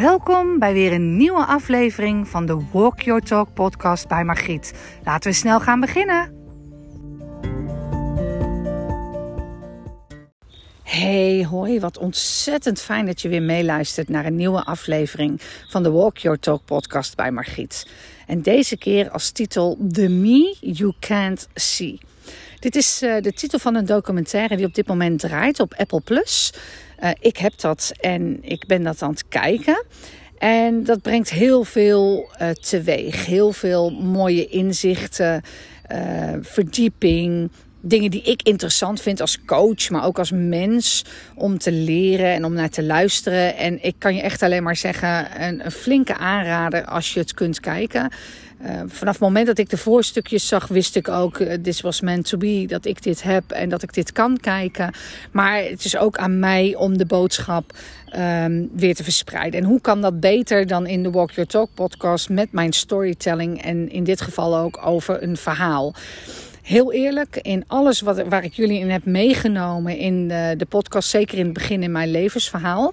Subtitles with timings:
[0.00, 4.74] Welkom bij weer een nieuwe aflevering van de Walk Your Talk podcast bij Margriet.
[5.04, 6.32] Laten we snel gaan beginnen.
[10.82, 15.90] Hey, hoi, wat ontzettend fijn dat je weer meeluistert naar een nieuwe aflevering van de
[15.90, 17.86] Walk Your Talk podcast bij Margriet.
[18.26, 21.98] En deze keer als titel The Me You Can't See.
[22.60, 26.00] Dit is uh, de titel van een documentaire die op dit moment draait op Apple
[26.00, 26.52] Plus.
[27.02, 29.84] Uh, ik heb dat en ik ben dat aan het kijken.
[30.38, 33.26] En dat brengt heel veel uh, teweeg.
[33.26, 35.42] Heel veel mooie inzichten,
[36.40, 41.04] verdieping, dingen die ik interessant vind als coach, maar ook als mens
[41.34, 43.56] om te leren en om naar te luisteren.
[43.56, 47.60] En ik kan je echt alleen maar zeggen, een flinke aanrader als je het kunt
[47.60, 48.10] kijken.
[48.62, 52.00] Uh, vanaf het moment dat ik de voorstukjes zag, wist ik ook, uh, this was
[52.00, 54.92] meant to be, dat ik dit heb en dat ik dit kan kijken.
[55.30, 57.72] Maar het is ook aan mij om de boodschap
[58.16, 59.60] um, weer te verspreiden.
[59.60, 63.62] En hoe kan dat beter dan in de Walk Your Talk podcast met mijn storytelling
[63.62, 65.94] en in dit geval ook over een verhaal
[66.62, 71.08] heel eerlijk, in alles wat, waar ik jullie in heb meegenomen in de, de podcast,
[71.08, 72.92] zeker in het begin in mijn levensverhaal,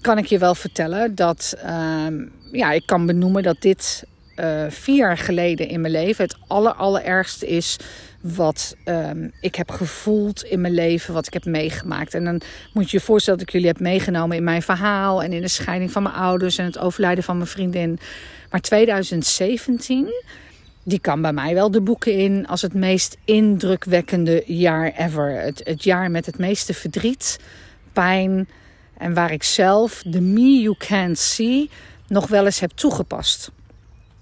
[0.00, 2.06] kan ik je wel vertellen dat uh,
[2.52, 4.04] ja, ik kan benoemen dat dit
[4.36, 7.78] uh, vier jaar geleden in mijn leven het aller, allerergste is
[8.20, 12.14] wat um, ik heb gevoeld in mijn leven, wat ik heb meegemaakt.
[12.14, 12.40] En dan
[12.72, 15.48] moet je je voorstellen dat ik jullie heb meegenomen in mijn verhaal en in de
[15.48, 17.98] scheiding van mijn ouders en het overlijden van mijn vriendin.
[18.50, 20.12] Maar 2017
[20.84, 25.40] die kan bij mij wel de boeken in als het meest indrukwekkende jaar ever.
[25.40, 27.38] Het, het jaar met het meeste verdriet,
[27.92, 28.48] pijn
[28.98, 31.70] en waar ik zelf de me you can't see
[32.08, 33.50] nog wel eens heb toegepast.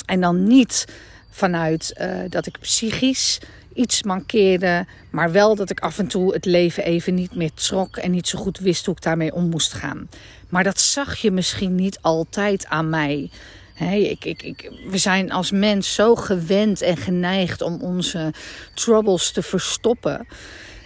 [0.05, 0.85] En dan niet
[1.31, 3.39] vanuit uh, dat ik psychisch
[3.75, 7.97] iets mankeerde, maar wel dat ik af en toe het leven even niet meer trok
[7.97, 10.09] en niet zo goed wist hoe ik daarmee om moest gaan.
[10.49, 13.31] Maar dat zag je misschien niet altijd aan mij.
[13.79, 18.33] Ik, ik, ik, we zijn als mens zo gewend en geneigd om onze
[18.75, 20.27] troubles te verstoppen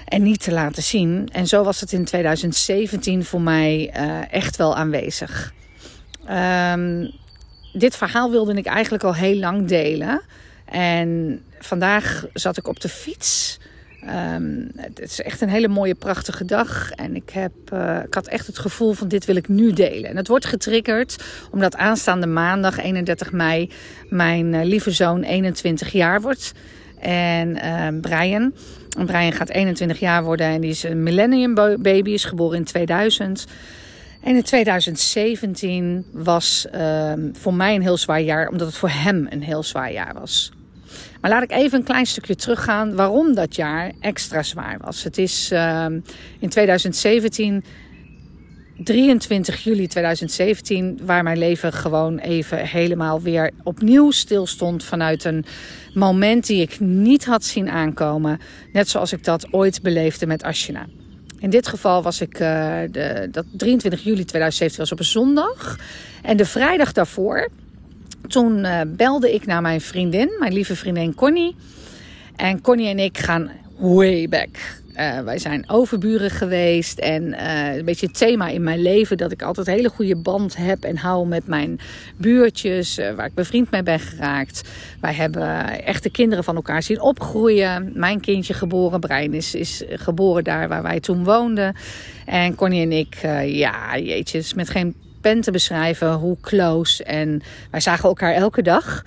[0.04, 1.28] en niet te laten zien.
[1.32, 5.52] En zo was het in 2017 voor mij uh, echt wel aanwezig.
[6.30, 7.10] Um,
[7.72, 10.20] dit verhaal wilde ik eigenlijk al heel lang delen.
[10.64, 13.58] En vandaag zat ik op de fiets
[14.04, 16.90] Um, het is echt een hele mooie, prachtige dag.
[16.90, 20.10] En ik, heb, uh, ik had echt het gevoel van dit wil ik nu delen.
[20.10, 21.16] En het wordt getriggerd
[21.50, 23.70] omdat aanstaande maandag 31 mei
[24.08, 26.52] mijn uh, lieve zoon 21 jaar wordt.
[27.00, 28.52] En uh, Brian.
[29.06, 33.46] Brian gaat 21 jaar worden en die is een millennium baby, is geboren in 2000.
[34.20, 39.26] En in 2017 was ehm, voor mij een heel zwaar jaar, omdat het voor hem
[39.30, 40.52] een heel zwaar jaar was.
[41.20, 45.04] Maar laat ik even een klein stukje teruggaan waarom dat jaar extra zwaar was.
[45.04, 45.86] Het is uh,
[46.38, 47.64] in 2017,
[48.84, 55.44] 23 juli 2017, waar mijn leven gewoon even helemaal weer opnieuw stilstond vanuit een
[55.94, 58.40] moment die ik niet had zien aankomen.
[58.72, 60.86] Net zoals ik dat ooit beleefde met Ashina.
[61.38, 65.78] In dit geval was ik, uh, de, dat 23 juli 2017 was op een zondag.
[66.22, 67.48] En de vrijdag daarvoor,
[68.26, 71.56] toen uh, belde ik naar mijn vriendin, mijn lieve vriendin Connie.
[72.36, 74.77] En Connie en ik gaan way back.
[74.98, 79.32] Uh, wij zijn overburen geweest en uh, een beetje het thema in mijn leven dat
[79.32, 81.80] ik altijd een hele goede band heb en hou met mijn
[82.16, 84.68] buurtjes, uh, waar ik bevriend mee ben geraakt.
[85.00, 87.92] Wij hebben echte kinderen van elkaar zien opgroeien.
[87.94, 91.74] Mijn kindje geboren, Brian is, is geboren daar waar wij toen woonden.
[92.26, 97.04] En Connie en ik, ja, jeetje, is met geen pen te beschrijven hoe close.
[97.04, 99.04] En wij zagen elkaar elke dag.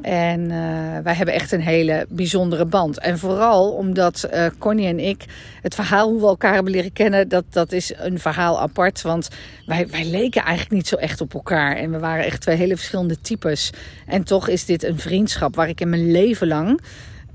[0.00, 2.98] En uh, wij hebben echt een hele bijzondere band.
[2.98, 5.24] En vooral omdat uh, Connie en ik
[5.62, 9.02] het verhaal hoe we elkaar hebben leren kennen, dat, dat is een verhaal apart.
[9.02, 9.28] Want
[9.66, 11.76] wij, wij leken eigenlijk niet zo echt op elkaar.
[11.76, 13.70] En we waren echt twee hele verschillende types.
[14.06, 16.80] En toch is dit een vriendschap waar ik in mijn leven lang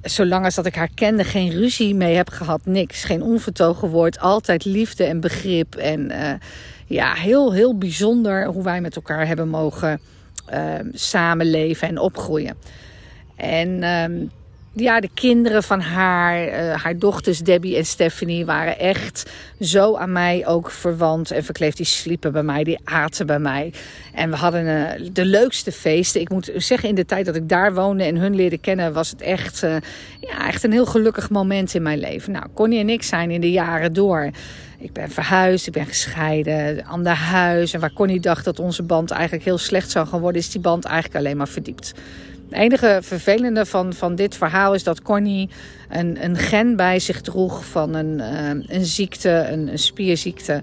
[0.02, 2.66] zolang als dat ik haar kende, geen ruzie mee heb gehad.
[2.66, 3.04] Niks.
[3.04, 4.20] Geen onvertogen woord.
[4.20, 5.76] Altijd liefde en begrip.
[5.76, 6.32] En uh,
[6.86, 10.00] ja, heel, heel bijzonder hoe wij met elkaar hebben mogen
[10.94, 12.58] samenleven en opgroeien.
[13.36, 14.32] En um,
[14.80, 20.12] ja, de kinderen van haar, uh, haar dochters Debbie en Stephanie waren echt zo aan
[20.12, 21.78] mij ook verwant en verkleefd.
[21.78, 23.74] Die sliepen bij mij, die aten bij mij.
[24.14, 26.22] En we hadden uh, de leukste feesten.
[26.22, 29.10] Ik moet zeggen, in de tijd dat ik daar woonde en hun leerde kennen, was
[29.10, 29.76] het echt, uh,
[30.20, 32.32] ja, echt een heel gelukkig moment in mijn leven.
[32.32, 34.30] Nou, Connie en ik zijn in de jaren door.
[34.80, 37.74] Ik ben verhuisd, ik ben gescheiden, ander huis.
[37.74, 40.62] En waar Connie dacht dat onze band eigenlijk heel slecht zou gaan worden, is die
[40.62, 41.94] band eigenlijk alleen maar verdiept.
[42.50, 45.50] Het enige vervelende van, van dit verhaal is dat Connie
[45.90, 50.62] een, een gen bij zich droeg van een, uh, een ziekte, een, spierziekte.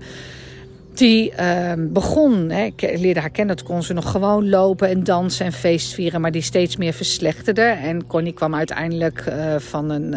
[0.95, 5.05] Die uh, begon, hè, ik leerde haar kennen, dat kon ze nog gewoon lopen en
[5.05, 7.63] dansen en feestvieren, maar die steeds meer verslechterde.
[7.63, 10.15] En Connie kwam uiteindelijk uh, van een,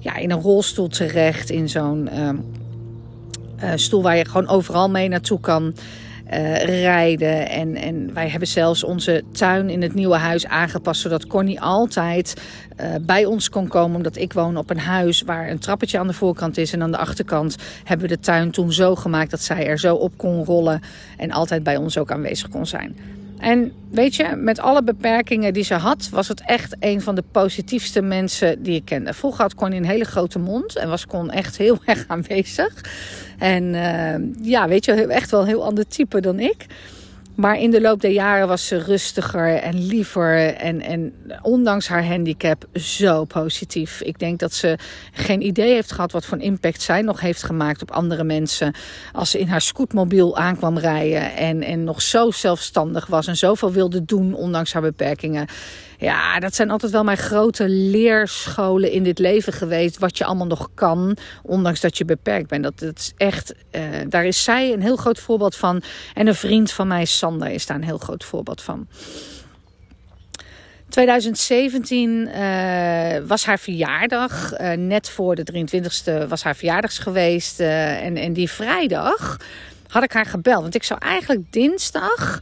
[0.00, 2.08] ja, in een rolstoel terecht, in zo'n
[3.58, 5.74] ehm, stoel waar je gewoon overal mee naartoe kan.
[6.32, 7.48] Uh, rijden.
[7.48, 11.00] En, en wij hebben zelfs onze tuin in het nieuwe huis aangepast.
[11.00, 12.42] Zodat Connie altijd
[12.80, 13.96] uh, bij ons kon komen.
[13.96, 16.72] Omdat ik woon op een huis waar een trappetje aan de voorkant is.
[16.72, 19.94] En aan de achterkant hebben we de tuin toen zo gemaakt dat zij er zo
[19.94, 20.80] op kon rollen.
[21.16, 22.96] En altijd bij ons ook aanwezig kon zijn.
[23.44, 27.24] En weet je, met alle beperkingen die ze had, was het echt een van de
[27.30, 29.14] positiefste mensen die ik kende.
[29.14, 32.84] Vroeger had Connie een hele grote mond en was Con echt heel erg aanwezig.
[33.38, 34.14] En uh,
[34.46, 36.66] ja, weet je, echt wel een heel ander type dan ik.
[37.34, 40.54] Maar in de loop der jaren was ze rustiger en liever.
[40.54, 44.00] En, en ondanks haar handicap zo positief.
[44.00, 44.78] Ik denk dat ze
[45.12, 48.74] geen idee heeft gehad wat voor impact zij nog heeft gemaakt op andere mensen.
[49.12, 51.36] Als ze in haar scootmobiel aankwam rijden.
[51.36, 55.46] En, en nog zo zelfstandig was en zoveel wilde doen ondanks haar beperkingen.
[56.04, 59.98] Ja, dat zijn altijd wel mijn grote leerscholen in dit leven geweest.
[59.98, 62.62] Wat je allemaal nog kan, ondanks dat je beperkt bent.
[62.62, 65.82] Dat, is echt, uh, daar is zij een heel groot voorbeeld van.
[66.14, 68.86] En een vriend van mij, Sander, is daar een heel groot voorbeeld van.
[70.88, 74.60] 2017 uh, was haar verjaardag.
[74.60, 77.60] Uh, net voor de 23e was haar verjaardag geweest.
[77.60, 79.38] En, en die vrijdag
[79.94, 80.62] had ik haar gebeld.
[80.62, 82.40] Want ik zou eigenlijk dinsdag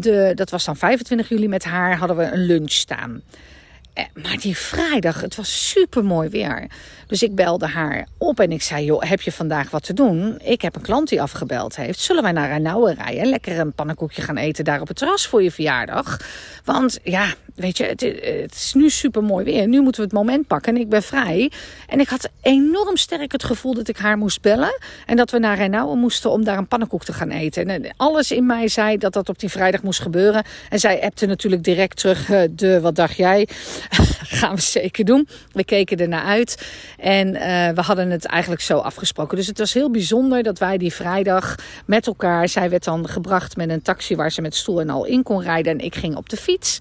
[0.00, 3.22] de, dat was dan 25 juli met haar, hadden we een lunch staan.
[3.92, 6.66] Eh, maar die vrijdag, het was super mooi weer.
[7.06, 10.38] Dus ik belde haar op en ik zei: Joh, heb je vandaag wat te doen?
[10.42, 12.00] Ik heb een klant die afgebeld heeft.
[12.00, 13.26] Zullen wij naar Renauwe rijden?
[13.26, 16.20] Lekker een pannenkoekje gaan eten daar op het terras voor je verjaardag.
[16.64, 19.68] Want ja, weet je, het, het, is nu super mooi weer.
[19.68, 21.50] Nu moeten we het moment pakken en ik ben vrij.
[21.88, 24.78] En ik had enorm sterk het gevoel dat ik haar moest bellen.
[25.06, 27.68] En dat we naar Renauwe moesten om daar een pannenkoek te gaan eten.
[27.68, 30.44] En alles in mij zei dat dat op die vrijdag moest gebeuren.
[30.68, 33.48] En zij appte natuurlijk direct terug: eh, De, wat dacht jij?
[34.40, 35.28] gaan we zeker doen.
[35.52, 36.66] We keken er naar uit.
[37.04, 39.36] En uh, we hadden het eigenlijk zo afgesproken.
[39.36, 41.54] Dus het was heel bijzonder dat wij die vrijdag
[41.86, 42.48] met elkaar.
[42.48, 45.42] Zij werd dan gebracht met een taxi waar ze met stoel en al in kon
[45.42, 45.72] rijden.
[45.72, 46.78] En ik ging op de fiets.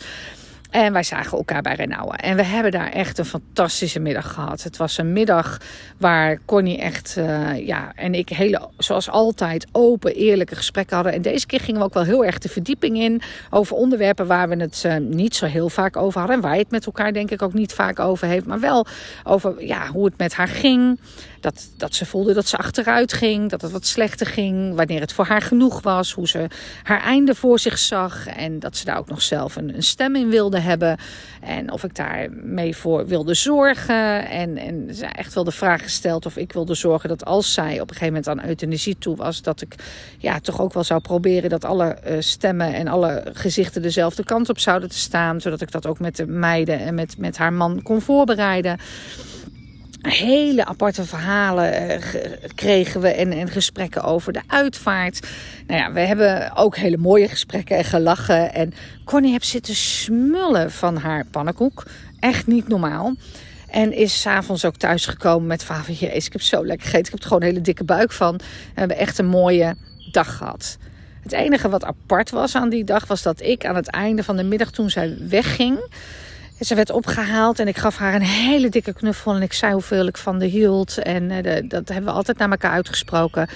[0.73, 2.17] En wij zagen elkaar bij Renauwe.
[2.17, 4.63] En we hebben daar echt een fantastische middag gehad.
[4.63, 5.57] Het was een middag
[5.97, 11.13] waar Connie echt, uh, ja, en ik hele, zoals altijd, open, eerlijke gesprekken hadden.
[11.13, 14.49] En deze keer gingen we ook wel heel erg de verdieping in over onderwerpen waar
[14.49, 16.37] we het uh, niet zo heel vaak over hadden.
[16.37, 18.45] En waar je het met elkaar denk ik ook niet vaak over heeft.
[18.45, 18.85] Maar wel
[19.23, 20.99] over ja, hoe het met haar ging.
[21.43, 25.13] Dat, dat ze voelde dat ze achteruit ging, dat het wat slechter ging, wanneer het
[25.13, 26.47] voor haar genoeg was, hoe ze
[26.83, 30.15] haar einde voor zich zag en dat ze daar ook nog zelf een, een stem
[30.15, 30.97] in wilde hebben
[31.41, 34.29] en of ik daar mee voor wilde zorgen.
[34.29, 37.73] En, en ze echt wel de vraag gesteld of ik wilde zorgen dat als zij
[37.73, 39.75] op een gegeven moment aan euthanasie toe was, dat ik
[40.17, 44.49] ja, toch ook wel zou proberen dat alle uh, stemmen en alle gezichten dezelfde kant
[44.49, 47.53] op zouden te staan, zodat ik dat ook met de meiden en met, met haar
[47.53, 48.77] man kon voorbereiden
[50.11, 52.03] hele aparte verhalen uh,
[52.55, 55.27] kregen we en, en gesprekken over de uitvaart.
[55.67, 58.53] Nou ja, we hebben ook hele mooie gesprekken en gelachen.
[58.53, 58.73] En
[59.05, 61.83] Connie heeft zitten smullen van haar pannenkoek.
[62.19, 63.13] Echt niet normaal.
[63.69, 67.05] En is s'avonds ook thuisgekomen met van, jezus, ik heb zo lekker gegeten.
[67.05, 68.37] Ik heb er gewoon een hele dikke buik van.
[68.37, 68.43] We
[68.79, 69.75] hebben echt een mooie
[70.11, 70.77] dag gehad.
[71.23, 74.37] Het enige wat apart was aan die dag was dat ik aan het einde van
[74.37, 75.79] de middag toen zij wegging
[76.63, 79.35] ze werd opgehaald en ik gaf haar een hele dikke knuffel.
[79.35, 80.97] En ik zei hoeveel ik van de hield.
[80.97, 83.47] En de, dat hebben we altijd naar elkaar uitgesproken.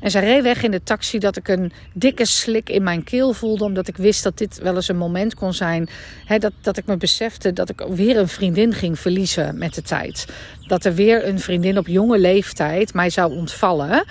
[0.00, 3.32] En ze reed weg in de taxi dat ik een dikke slik in mijn keel
[3.32, 3.64] voelde.
[3.64, 5.88] Omdat ik wist dat dit wel eens een moment kon zijn.
[6.24, 9.82] Hè, dat, dat ik me besefte dat ik weer een vriendin ging verliezen met de
[9.82, 10.26] tijd.
[10.66, 14.04] Dat er weer een vriendin op jonge leeftijd mij zou ontvallen.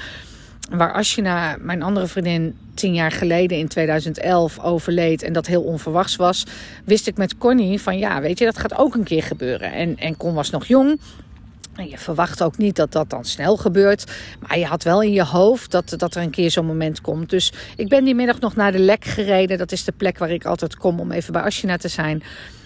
[0.69, 6.15] Waar Ashina, mijn andere vriendin, tien jaar geleden in 2011 overleed en dat heel onverwachts
[6.15, 6.45] was,
[6.85, 9.71] wist ik met Connie van ja, weet je, dat gaat ook een keer gebeuren.
[9.71, 10.99] En, en Con was nog jong.
[11.75, 14.11] En je verwacht ook niet dat dat dan snel gebeurt.
[14.39, 17.29] Maar je had wel in je hoofd dat, dat er een keer zo'n moment komt.
[17.29, 19.57] Dus ik ben die middag nog naar de lek gereden.
[19.57, 22.23] Dat is de plek waar ik altijd kom om even bij Ashina te zijn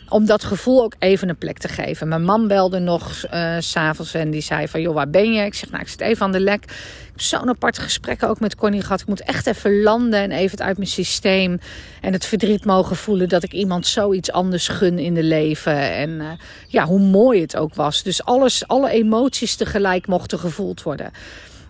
[0.09, 2.07] om dat gevoel ook even een plek te geven.
[2.07, 4.81] Mijn man belde nog uh, s'avonds en die zei van...
[4.81, 5.45] joh, waar ben je?
[5.45, 6.63] Ik zeg, nou, ik zit even aan de lek.
[6.63, 6.71] Ik
[7.11, 9.01] heb zo'n apart gesprek ook met Connie gehad.
[9.01, 11.59] Ik moet echt even landen en even het uit mijn systeem...
[12.01, 15.91] en het verdriet mogen voelen dat ik iemand zoiets anders gun in de leven.
[15.91, 16.31] En uh,
[16.67, 18.03] ja, hoe mooi het ook was.
[18.03, 21.11] Dus alles, alle emoties tegelijk mochten gevoeld worden.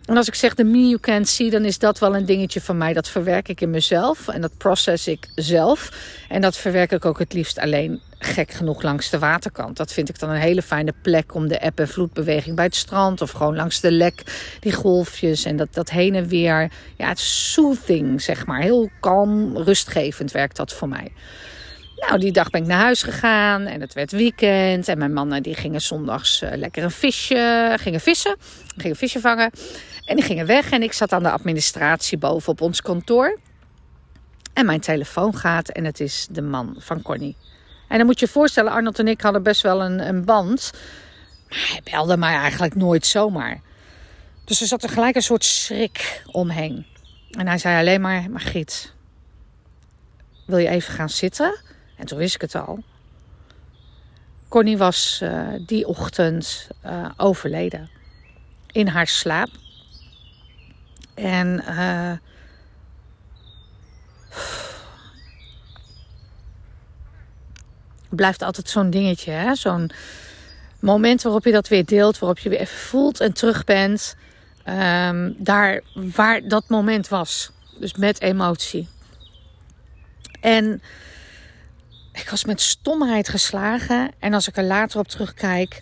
[0.05, 2.61] En als ik zeg de me you can't see, dan is dat wel een dingetje
[2.61, 2.93] van mij.
[2.93, 5.89] Dat verwerk ik in mezelf en dat process ik zelf.
[6.29, 8.01] En dat verwerk ik ook het liefst alleen.
[8.19, 9.77] Gek genoeg langs de waterkant.
[9.77, 12.75] Dat vind ik dan een hele fijne plek om de eb- en vloedbeweging bij het
[12.75, 14.23] strand of gewoon langs de lek,
[14.59, 16.71] die golfjes en dat, dat heen en weer.
[16.97, 18.61] Ja, het soothing, zeg maar.
[18.61, 21.11] Heel kalm, rustgevend werkt dat voor mij.
[21.95, 24.87] Nou, die dag ben ik naar huis gegaan en het werd weekend.
[24.87, 28.35] En mijn mannen die gingen zondags uh, lekker een visje, gingen vissen,
[28.77, 29.51] gingen visje vangen.
[30.05, 33.39] En die gingen weg en ik zat aan de administratie boven op ons kantoor.
[34.53, 37.35] En mijn telefoon gaat en het is de man van Connie.
[37.89, 40.71] En dan moet je je voorstellen, Arnold en ik hadden best wel een, een band.
[41.49, 43.61] Maar hij belde mij eigenlijk nooit zomaar.
[44.43, 46.85] Dus er zat er gelijk een soort schrik omheen.
[47.31, 48.93] En hij zei alleen maar, Margriet,
[50.45, 51.59] wil je even gaan zitten?
[51.95, 52.83] En toen wist ik het al.
[54.47, 57.89] Connie was uh, die ochtend uh, overleden.
[58.71, 59.49] In haar slaap.
[61.15, 62.11] En uh,
[68.09, 69.55] blijft altijd zo'n dingetje, hè?
[69.55, 69.91] Zo'n
[70.79, 74.15] moment waarop je dat weer deelt, waarop je weer even voelt en terug bent.
[74.65, 77.51] Um, daar waar dat moment was.
[77.79, 78.87] Dus met emotie.
[80.41, 80.81] En
[82.13, 84.11] ik was met stomheid geslagen.
[84.19, 85.81] En als ik er later op terugkijk,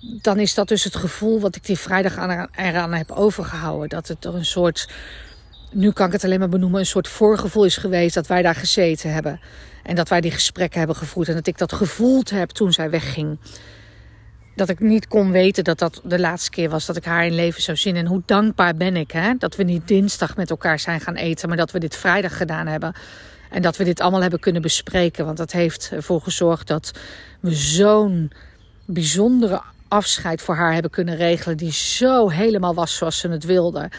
[0.00, 2.16] dan is dat dus het gevoel wat ik die vrijdag
[2.56, 3.88] eraan heb overgehouden.
[3.88, 4.88] Dat het er een soort,
[5.76, 8.54] nu kan ik het alleen maar benoemen, een soort voorgevoel is geweest dat wij daar
[8.54, 9.40] gezeten hebben.
[9.82, 11.28] En dat wij die gesprekken hebben gevoerd.
[11.28, 13.38] En dat ik dat gevoeld heb toen zij wegging.
[14.54, 17.34] Dat ik niet kon weten dat dat de laatste keer was dat ik haar in
[17.34, 17.96] leven zou zien.
[17.96, 19.34] En hoe dankbaar ben ik hè?
[19.38, 22.66] dat we niet dinsdag met elkaar zijn gaan eten, maar dat we dit vrijdag gedaan
[22.66, 22.94] hebben.
[23.50, 25.24] En dat we dit allemaal hebben kunnen bespreken.
[25.24, 26.92] Want dat heeft ervoor gezorgd dat
[27.40, 28.32] we zo'n
[28.84, 31.56] bijzondere afscheid voor haar hebben kunnen regelen.
[31.56, 33.90] Die zo helemaal was zoals ze het wilde.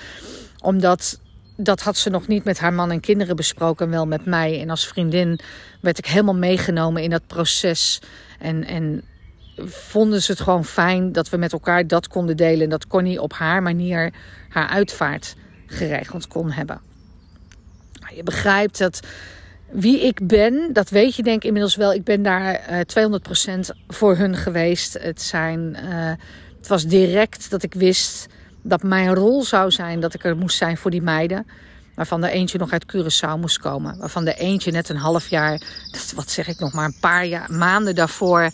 [0.62, 1.20] Omdat
[1.58, 4.62] dat had ze nog niet met haar man en kinderen besproken, wel met mij.
[4.62, 5.40] En als vriendin
[5.82, 8.02] werd ik helemaal meegenomen in dat proces.
[8.40, 9.04] En, en
[9.66, 12.64] vonden ze het gewoon fijn dat we met elkaar dat konden delen.
[12.64, 14.14] En dat Connie op haar manier
[14.50, 15.36] haar uitvaart
[15.66, 16.82] geregeld kon hebben.
[18.16, 19.00] Je begrijpt dat
[19.72, 21.94] wie ik ben, dat weet je denk ik inmiddels wel.
[21.94, 23.20] Ik ben daar uh,
[23.58, 24.94] 200% voor hun geweest.
[25.02, 26.12] Het, zijn, uh,
[26.58, 28.28] het was direct dat ik wist
[28.68, 31.48] dat mijn rol zou zijn dat ik er moest zijn voor die meiden.
[31.96, 33.98] Waarvan de eentje nog uit Curaçao moest komen.
[33.98, 35.62] Waarvan de eentje net een half jaar,
[36.16, 38.52] wat zeg ik nog maar, een paar jaar, maanden daarvoor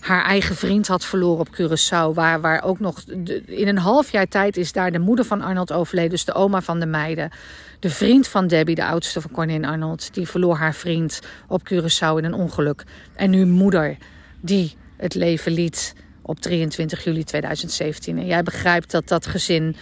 [0.00, 2.14] haar eigen vriend had verloren op Curaçao.
[2.14, 3.02] Waar, waar ook nog
[3.46, 6.10] in een half jaar tijd is daar de moeder van Arnold overleden.
[6.10, 7.30] Dus de oma van de meiden.
[7.78, 11.72] De vriend van Debbie, de oudste van Connie en Arnold, die verloor haar vriend op
[11.72, 12.84] Curaçao in een ongeluk.
[13.14, 13.96] En nu moeder,
[14.40, 18.18] die het leven liet op 23 juli 2017.
[18.18, 19.76] En jij begrijpt dat dat gezin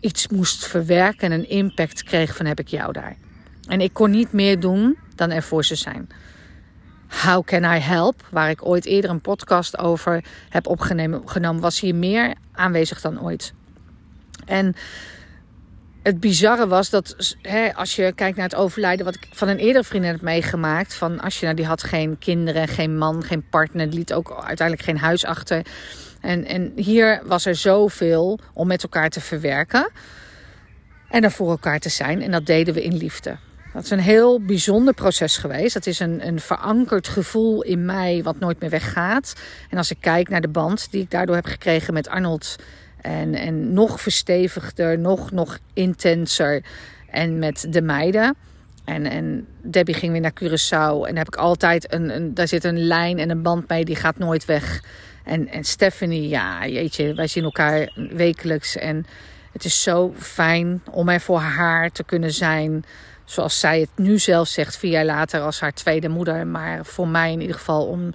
[0.00, 3.16] iets moest verwerken en een impact kreeg van heb ik jou daar.
[3.68, 6.08] En ik kon niet meer doen dan er voor ze zijn.
[7.08, 11.94] How Can I Help, waar ik ooit eerder een podcast over heb opgenomen, was hier
[11.94, 13.52] meer aanwezig dan ooit.
[14.44, 14.74] En
[16.08, 19.58] het bizarre was dat hè, als je kijkt naar het overlijden, wat ik van een
[19.58, 20.94] eerdere vriendin heb meegemaakt.
[20.94, 24.88] Van als je nou, die had geen kinderen, geen man, geen partner, liet ook uiteindelijk
[24.88, 25.66] geen huis achter.
[26.20, 29.90] En, en hier was er zoveel om met elkaar te verwerken.
[31.08, 32.22] En er voor elkaar te zijn.
[32.22, 33.36] En dat deden we in liefde.
[33.72, 35.74] Dat is een heel bijzonder proces geweest.
[35.74, 39.34] Dat is een, een verankerd gevoel in mij wat nooit meer weggaat.
[39.70, 42.56] En als ik kijk naar de band die ik daardoor heb gekregen met Arnold
[43.00, 46.62] en, en nog verstevigder, nog, nog intenser.
[47.10, 48.36] En met de meiden.
[48.84, 51.08] En, en Debbie ging weer naar Curaçao.
[51.08, 53.96] En heb ik altijd een, een, daar zit een lijn en een band mee, die
[53.96, 54.82] gaat nooit weg.
[55.24, 58.76] En, en Stephanie, ja, jeetje, wij zien elkaar wekelijks.
[58.76, 59.06] En
[59.52, 62.84] het is zo fijn om er voor haar te kunnen zijn.
[63.24, 66.46] Zoals zij het nu zelf zegt, vier jaar later als haar tweede moeder.
[66.46, 68.12] Maar voor mij in ieder geval om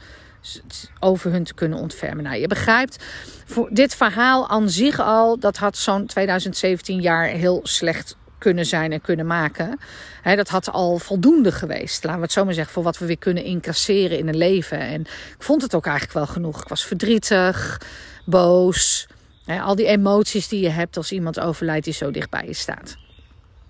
[1.00, 2.24] over hun te kunnen ontfermen.
[2.24, 3.04] Nou, je begrijpt,
[3.46, 8.92] voor dit verhaal aan zich al, dat had zo'n 2017 jaar heel slecht kunnen zijn
[8.92, 9.80] en kunnen maken.
[10.24, 13.18] dat had al voldoende geweest, laten we het zo maar zeggen, voor wat we weer
[13.18, 14.80] kunnen incasseren in een leven.
[14.80, 16.62] En ik vond het ook eigenlijk wel genoeg.
[16.62, 17.82] Ik was verdrietig,
[18.26, 19.08] boos.
[19.46, 22.98] al die emoties die je hebt als iemand overlijdt die zo dicht bij je staat.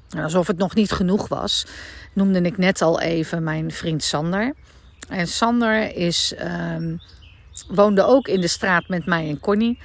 [0.10, 1.65] En alsof het nog niet genoeg was,
[2.13, 4.53] noemde ik net al even mijn vriend Sander.
[5.10, 6.33] En Sander is,
[6.75, 7.00] um,
[7.67, 9.79] woonde ook in de straat met mij en Connie.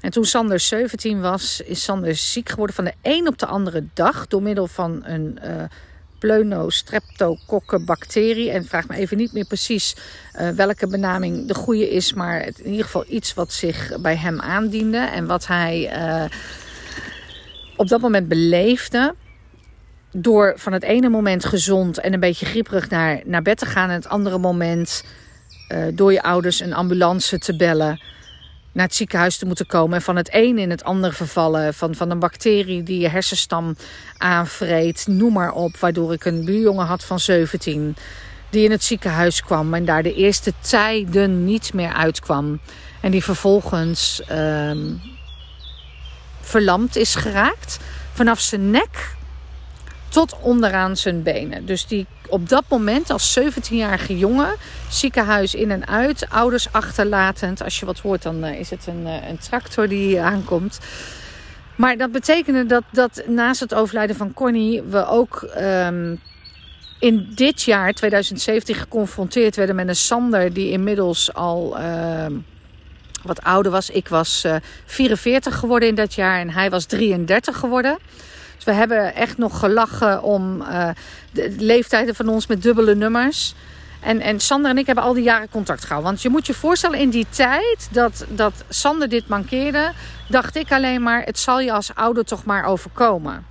[0.00, 3.84] En toen Sander 17 was, is Sander ziek geworden van de een op de andere
[3.94, 5.62] dag door middel van een uh,
[6.18, 8.50] pleunostreptokokkenbacterie.
[8.50, 9.96] En vraag me even niet meer precies
[10.40, 14.40] uh, welke benaming de goede is, maar in ieder geval iets wat zich bij hem
[14.40, 16.24] aandiende en wat hij uh,
[17.76, 19.14] op dat moment beleefde
[20.12, 23.88] door van het ene moment gezond en een beetje grieperig naar, naar bed te gaan.
[23.88, 25.04] En het andere moment
[25.94, 28.00] door je ouders een ambulance te bellen
[28.72, 29.96] naar het ziekenhuis te moeten komen.
[29.96, 31.74] En van het een in het ander vervallen.
[31.74, 33.76] Van, van een bacterie die je hersenstam
[34.16, 35.06] aanvreet.
[35.06, 35.76] Noem maar op.
[35.76, 37.96] Waardoor ik een buurjongen had van 17.
[38.50, 39.74] Die in het ziekenhuis kwam.
[39.74, 42.60] En daar de eerste tijden niet meer uitkwam.
[43.00, 44.94] En die vervolgens ehm,
[46.40, 47.78] verlamd is geraakt.
[48.12, 49.14] Vanaf zijn nek
[50.12, 51.66] tot onderaan zijn benen.
[51.66, 54.54] Dus die op dat moment als 17-jarige jongen,
[54.88, 57.62] ziekenhuis in en uit, ouders achterlatend.
[57.62, 60.78] Als je wat hoort, dan eh, is het een, eh, een tractor die aankomt.
[61.76, 66.20] Maar dat betekende dat, dat naast het overlijden van Connie we ook um,
[66.98, 72.26] in dit jaar, 2017, geconfronteerd werden met een Sander die inmiddels al uh,
[73.22, 73.90] wat ouder was.
[73.90, 77.98] Ik was uh, eh, 44 geworden in dat jaar en hij was 33 geworden.
[78.64, 80.88] We hebben echt nog gelachen om uh,
[81.32, 83.54] de leeftijden van ons met dubbele nummers.
[84.00, 86.10] En, en Sander en ik hebben al die jaren contact gehouden.
[86.10, 89.92] Want je moet je voorstellen, in die tijd dat, dat Sander dit mankeerde,
[90.28, 93.46] dacht ik alleen maar: het zal je als ouder toch maar overkomen.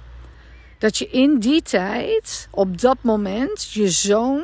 [0.78, 4.42] Dat je in die tijd, op dat moment, je zoon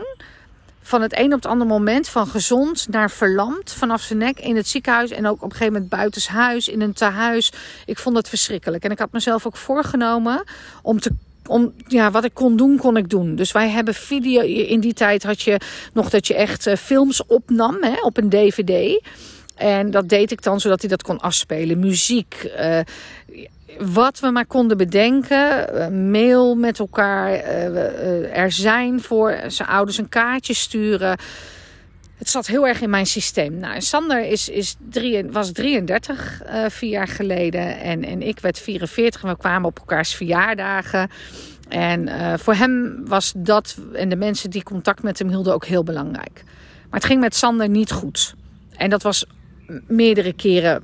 [0.87, 4.55] van het een op het andere moment van gezond naar verlamd vanaf zijn nek in
[4.55, 7.51] het ziekenhuis en ook op een gegeven moment buitenshuis in een tehuis.
[7.85, 10.43] Ik vond het verschrikkelijk en ik had mezelf ook voorgenomen
[10.81, 11.11] om te
[11.47, 13.35] om, ja, wat ik kon doen, kon ik doen.
[13.35, 14.41] Dus wij hebben video.
[14.41, 15.59] In die tijd had je
[15.93, 19.01] nog dat je echt uh, films opnam hè, op een DVD.
[19.55, 21.79] En dat deed ik dan zodat hij dat kon afspelen.
[21.79, 22.51] Muziek.
[22.59, 22.79] Uh,
[23.79, 25.75] wat we maar konden bedenken.
[25.75, 27.31] Uh, mail met elkaar.
[28.31, 31.17] er zijn voor zijn ouders een kaartje sturen.
[32.17, 33.57] Het zat heel erg in mijn systeem.
[33.57, 34.75] Nou, Sander is, is
[35.31, 37.79] was 33 uh, vier jaar geleden.
[37.79, 39.23] En, en ik werd 44.
[39.23, 41.09] En we kwamen op elkaars verjaardagen.
[41.69, 45.83] En voor hem was dat en de mensen die contact met hem hielden ook heel
[45.83, 46.43] belangrijk.
[46.89, 48.35] Maar het ging met Sander niet goed.
[48.77, 49.25] En dat was
[49.87, 50.83] meerdere keren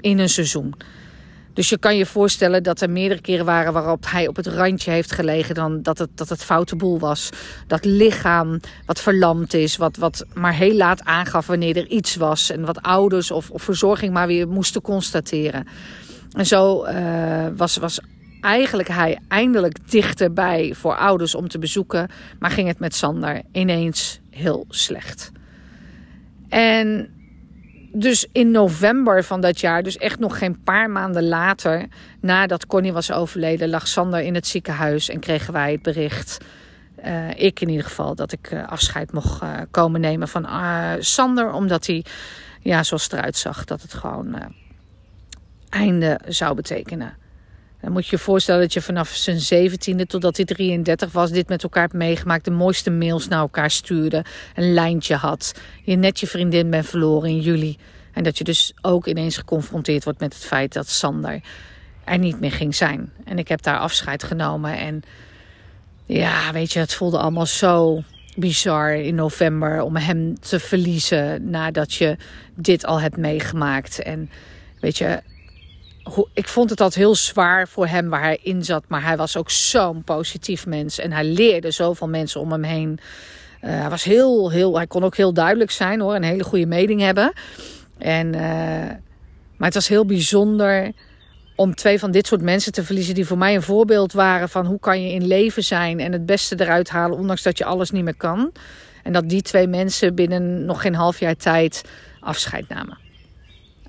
[0.00, 0.74] in een seizoen.
[1.54, 4.90] Dus je kan je voorstellen dat er meerdere keren waren waarop hij op het randje
[4.90, 7.30] heeft gelegen dan dat het, dat het foute boel was.
[7.66, 12.50] Dat lichaam wat verlamd is, wat, wat maar heel laat aangaf wanneer er iets was.
[12.50, 15.66] En wat ouders of, of verzorging maar weer moesten constateren.
[16.32, 18.00] En zo uh, was, was
[18.40, 22.08] eigenlijk hij eindelijk dichterbij voor ouders om te bezoeken.
[22.38, 25.32] Maar ging het met Sander ineens heel slecht.
[26.48, 27.13] En
[27.96, 31.86] dus in november van dat jaar, dus echt nog geen paar maanden later,
[32.20, 36.38] nadat Connie was overleden, lag Sander in het ziekenhuis en kregen wij het bericht.
[37.04, 40.46] Uh, ik in ieder geval, dat ik uh, afscheid mocht uh, komen nemen van
[40.98, 41.52] Sander.
[41.52, 42.04] Omdat hij,
[42.60, 44.36] ja, zoals het eruit zag, dat het gewoon
[45.68, 47.16] einde zou betekenen.
[47.84, 51.48] Dan moet je je voorstellen dat je vanaf zijn zeventiende totdat hij 33 was, dit
[51.48, 52.44] met elkaar hebt meegemaakt.
[52.44, 54.24] De mooiste mails naar elkaar stuurde.
[54.54, 55.54] Een lijntje had.
[55.82, 57.78] Je net je vriendin bent verloren in juli.
[58.12, 61.40] En dat je dus ook ineens geconfronteerd wordt met het feit dat Sander
[62.04, 63.12] er niet meer ging zijn.
[63.24, 64.78] En ik heb daar afscheid genomen.
[64.78, 65.02] En
[66.06, 68.02] ja, weet je, het voelde allemaal zo
[68.36, 72.16] bizar in november om hem te verliezen nadat je
[72.54, 74.02] dit al hebt meegemaakt.
[74.02, 74.30] En
[74.80, 75.22] weet je,
[76.32, 78.84] ik vond het altijd heel zwaar voor hem waar hij in zat.
[78.88, 80.98] Maar hij was ook zo'n positief mens.
[80.98, 82.98] En hij leerde zoveel mensen om hem heen.
[83.62, 86.14] Uh, hij, was heel, heel, hij kon ook heel duidelijk zijn hoor.
[86.14, 87.32] Een hele goede mening hebben.
[87.98, 88.40] En, uh,
[89.56, 90.92] maar het was heel bijzonder
[91.56, 93.14] om twee van dit soort mensen te verliezen.
[93.14, 96.00] Die voor mij een voorbeeld waren van hoe kan je in leven zijn.
[96.00, 98.52] En het beste eruit halen ondanks dat je alles niet meer kan.
[99.02, 101.84] En dat die twee mensen binnen nog geen half jaar tijd
[102.20, 103.03] afscheid namen.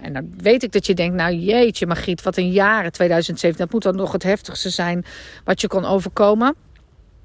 [0.01, 3.57] En dan weet ik dat je denkt, nou jeetje Margriet, wat een jaren 2007.
[3.57, 5.05] Dat moet dan nog het heftigste zijn
[5.43, 6.55] wat je kon overkomen.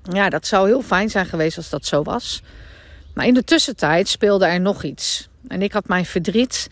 [0.02, 2.42] Ja, dat zou heel fijn zijn geweest als dat zo was.
[3.14, 5.28] Maar in de tussentijd speelde er nog iets.
[5.48, 6.68] En ik had mijn verdriet.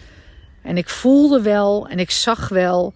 [0.63, 2.93] En ik voelde wel en ik zag wel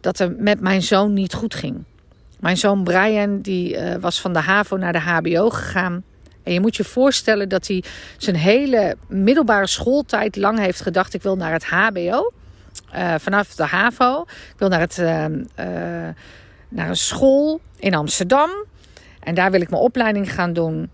[0.00, 1.84] dat er met mijn zoon niet goed ging.
[2.40, 6.04] Mijn zoon Brian die, uh, was van de HAVO naar de HBO gegaan.
[6.42, 7.84] En je moet je voorstellen dat hij
[8.16, 12.32] zijn hele middelbare schooltijd lang heeft gedacht: ik wil naar het HBO.
[12.94, 14.24] Uh, vanaf de HAVO.
[14.56, 15.34] Wil naar, het, uh, uh,
[16.68, 18.50] naar een school in Amsterdam.
[19.20, 20.90] En daar wil ik mijn opleiding gaan doen.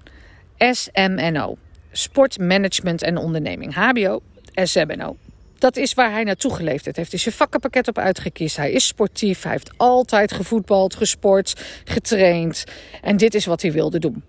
[0.58, 1.56] SMNO.
[1.92, 3.74] Sport, Management en Onderneming.
[3.74, 4.20] HBO,
[4.54, 5.16] SMNO.
[5.58, 6.96] Dat is waar hij naartoe geleefd heeft.
[6.96, 8.56] Hij heeft zijn vakkenpakket op uitgekiest.
[8.56, 9.42] Hij is sportief.
[9.42, 12.64] Hij heeft altijd gevoetbald, gesport, getraind.
[13.02, 14.24] En dit is wat hij wilde doen.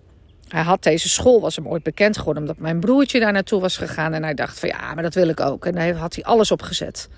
[0.48, 3.76] Hij had deze school, was hem ooit bekend geworden, omdat mijn broertje daar naartoe was
[3.76, 4.12] gegaan.
[4.12, 5.66] En hij dacht van ja, maar dat wil ik ook.
[5.66, 7.08] En daar had hij alles op gezet.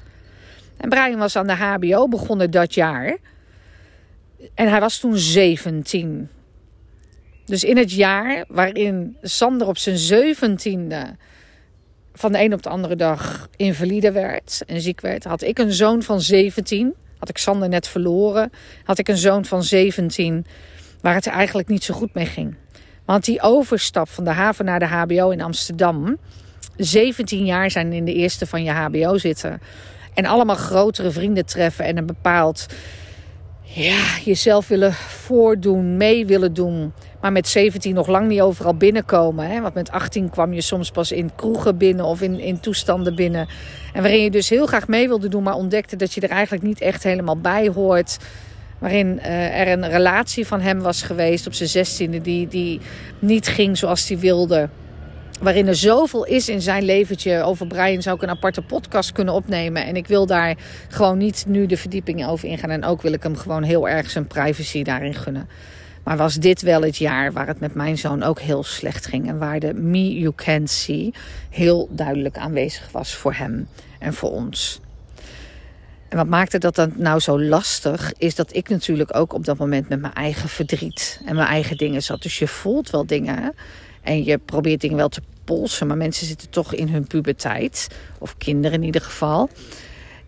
[0.76, 3.16] En Brian was aan de HBO begonnen dat jaar.
[4.54, 6.28] En hij was toen 17.
[7.44, 11.16] Dus in het jaar waarin Sander op zijn zeventiende
[12.12, 15.72] van de een op de andere dag invalide werd en ziek werd, had ik een
[15.72, 16.94] zoon van 17.
[17.18, 18.52] Had ik Sander net verloren,
[18.84, 20.46] had ik een zoon van 17
[21.00, 22.54] waar het eigenlijk niet zo goed mee ging.
[23.04, 26.16] Want die overstap van de haven naar de HBO in Amsterdam,
[26.76, 29.60] 17 jaar zijn in de eerste van je HBO zitten
[30.16, 32.66] en allemaal grotere vrienden treffen en een bepaald
[33.62, 36.92] ja, jezelf willen voordoen, mee willen doen.
[37.20, 39.50] Maar met 17 nog lang niet overal binnenkomen.
[39.50, 39.60] Hè?
[39.60, 43.48] Want met 18 kwam je soms pas in kroegen binnen of in, in toestanden binnen.
[43.92, 46.62] En waarin je dus heel graag mee wilde doen, maar ontdekte dat je er eigenlijk
[46.62, 48.18] niet echt helemaal bij hoort.
[48.78, 52.80] Waarin uh, er een relatie van hem was geweest op zijn zestiende die, die
[53.18, 54.68] niet ging zoals hij wilde
[55.40, 57.42] waarin er zoveel is in zijn leventje.
[57.42, 59.84] Over Brian zou ik een aparte podcast kunnen opnemen.
[59.84, 60.56] En ik wil daar
[60.88, 62.70] gewoon niet nu de verdieping over ingaan.
[62.70, 65.48] En ook wil ik hem gewoon heel erg zijn privacy daarin gunnen.
[66.04, 69.28] Maar was dit wel het jaar waar het met mijn zoon ook heel slecht ging.
[69.28, 71.14] En waar de me you can see
[71.50, 73.68] heel duidelijk aanwezig was voor hem
[73.98, 74.80] en voor ons.
[76.08, 79.58] En wat maakte dat dan nou zo lastig, is dat ik natuurlijk ook op dat
[79.58, 82.22] moment met mijn eigen verdriet en mijn eigen dingen zat.
[82.22, 83.54] Dus je voelt wel dingen.
[84.06, 87.88] En je probeert dingen wel te polsen, maar mensen zitten toch in hun puberteit.
[88.18, 89.48] Of kinderen in ieder geval.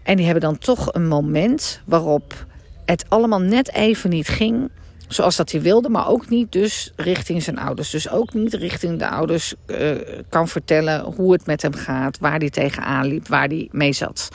[0.03, 2.47] En die hebben dan toch een moment waarop
[2.85, 4.71] het allemaal net even niet ging
[5.09, 7.91] zoals dat hij wilde, maar ook niet dus richting zijn ouders.
[7.91, 9.91] Dus ook niet richting de ouders uh,
[10.29, 14.29] kan vertellen hoe het met hem gaat, waar hij tegenaan liep, waar hij mee zat.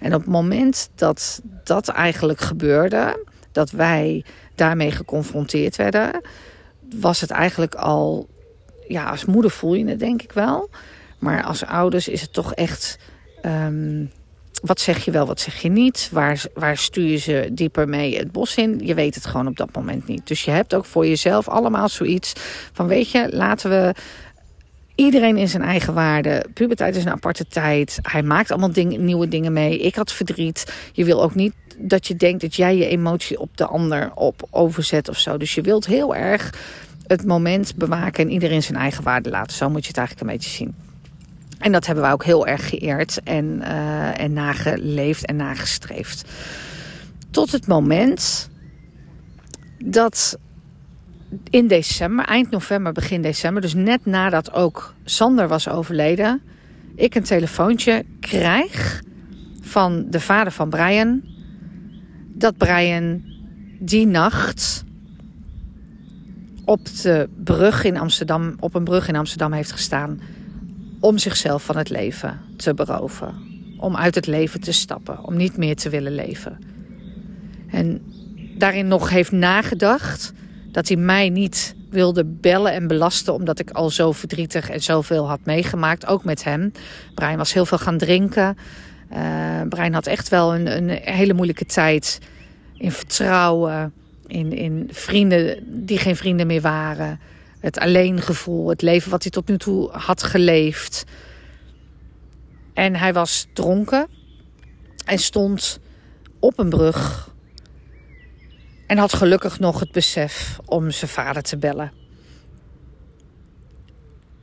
[0.00, 6.20] En op het moment dat dat eigenlijk gebeurde, dat wij daarmee geconfronteerd werden,
[7.00, 8.28] was het eigenlijk al
[8.92, 10.70] ja, als moeder voel je het denk ik wel.
[11.18, 12.98] Maar als ouders is het toch echt...
[13.46, 14.10] Um,
[14.62, 16.08] wat zeg je wel, wat zeg je niet?
[16.12, 18.80] Waar, waar stuur je ze dieper mee het bos in?
[18.84, 20.26] Je weet het gewoon op dat moment niet.
[20.26, 22.32] Dus je hebt ook voor jezelf allemaal zoiets
[22.72, 22.86] van...
[22.86, 23.94] weet je, laten we
[24.94, 26.46] iedereen in zijn eigen waarde.
[26.54, 27.98] Puberteit is een aparte tijd.
[28.02, 29.78] Hij maakt allemaal nieuwe dingen mee.
[29.78, 30.72] Ik had verdriet.
[30.92, 34.46] Je wil ook niet dat je denkt dat jij je emotie op de ander op
[34.50, 35.36] overzet of zo.
[35.36, 36.52] Dus je wilt heel erg
[37.12, 39.56] het moment bewaken en iedereen zijn eigen waarde laten.
[39.56, 40.74] Zo moet je het eigenlijk een beetje zien.
[41.58, 46.24] En dat hebben we ook heel erg geëerd en, uh, en nageleefd en nagestreefd.
[47.30, 48.50] Tot het moment
[49.84, 50.38] dat
[51.50, 56.42] in december, eind november, begin december, dus net nadat ook Sander was overleden,
[56.94, 59.02] ik een telefoontje krijg
[59.60, 61.22] van de vader van Brian.
[62.28, 63.22] Dat Brian
[63.78, 64.84] die nacht
[66.72, 70.20] op de brug in Amsterdam, op een brug in Amsterdam heeft gestaan
[71.00, 73.34] om zichzelf van het leven te beroven.
[73.78, 76.58] Om uit het leven te stappen, om niet meer te willen leven.
[77.70, 78.02] En
[78.58, 80.32] daarin nog heeft nagedacht
[80.70, 85.28] dat hij mij niet wilde bellen en belasten omdat ik al zo verdrietig en zoveel
[85.28, 86.72] had meegemaakt, ook met hem.
[87.14, 88.56] Brian was heel veel gaan drinken.
[89.12, 89.18] Uh,
[89.68, 92.18] Brian had echt wel een, een hele moeilijke tijd
[92.76, 93.92] in vertrouwen
[94.32, 97.20] in, in vrienden die geen vrienden meer waren.
[97.60, 101.04] Het alleengevoel, het leven wat hij tot nu toe had geleefd.
[102.74, 104.06] En hij was dronken
[105.04, 105.80] en stond
[106.38, 107.30] op een brug.
[108.86, 111.92] En had gelukkig nog het besef om zijn vader te bellen.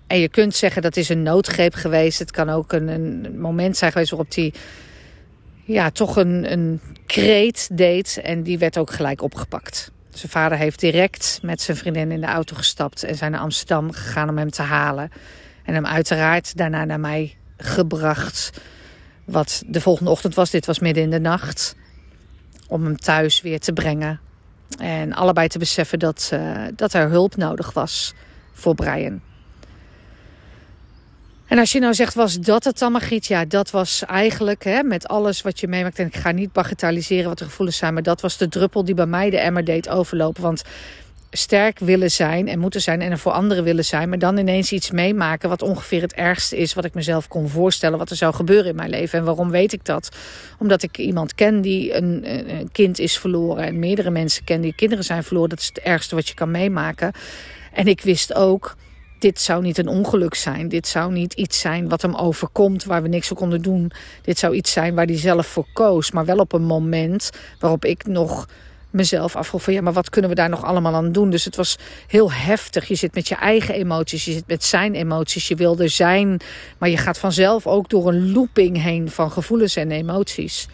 [0.08, 2.20] En je kunt zeggen dat is een noodgreep geweest.
[2.20, 4.54] Het kan ook een, een moment zijn geweest waarop hij
[5.74, 8.20] ja, toch een, een kreet deed.
[8.24, 9.92] En die werd ook gelijk opgepakt.
[10.10, 13.92] Zijn vader heeft direct met zijn vriendin in de auto gestapt en zijn naar Amsterdam
[13.92, 15.12] gegaan om hem te halen.
[15.64, 18.62] En hem uiteraard daarna naar mij gebracht.
[19.26, 21.76] Wat de volgende ochtend was, dit was midden in de nacht.
[22.68, 24.20] Om hem thuis weer te brengen.
[24.80, 28.14] En allebei te beseffen dat, uh, dat er hulp nodig was
[28.54, 29.22] voor Brian.
[31.50, 33.26] En als je nou zegt, was dat het dan, Margriet?
[33.26, 36.00] Ja, dat was eigenlijk hè, met alles wat je meemaakt.
[36.00, 37.94] En ik ga niet bagatelliseren wat de gevoelens zijn.
[37.94, 40.42] Maar dat was de druppel die bij mij de emmer deed overlopen.
[40.42, 40.64] Want
[41.32, 44.10] sterk willen zijn en moeten zijn en er voor anderen willen zijn.
[44.10, 47.98] Maar dan ineens iets meemaken wat ongeveer het ergste is wat ik mezelf kon voorstellen.
[47.98, 49.20] Wat er zou gebeuren in mijn leven.
[49.20, 50.10] En waarom weet ik dat?
[50.60, 53.64] Omdat ik iemand ken die een, een kind is verloren.
[53.64, 55.50] En meerdere mensen ken die kinderen zijn verloren.
[55.50, 57.12] Dat is het ergste wat je kan meemaken.
[57.74, 58.76] En ik wist ook
[59.20, 60.70] dit zou niet een ongeluk zijn.
[60.70, 63.92] Dit zou niet iets zijn wat hem overkomt, waar we niks voor konden doen.
[64.22, 66.12] Dit zou iets zijn waar hij zelf voor koos.
[66.12, 67.30] Maar wel op een moment
[67.60, 68.48] waarop ik nog
[68.90, 71.30] mezelf afvroeg van ja, maar wat kunnen we daar nog allemaal aan doen?
[71.30, 71.78] Dus het was
[72.08, 72.88] heel heftig.
[72.88, 76.40] Je zit met je eigen emoties, je zit met zijn emoties, je wil er zijn,
[76.78, 80.68] maar je gaat vanzelf ook door een looping heen van gevoelens en emoties.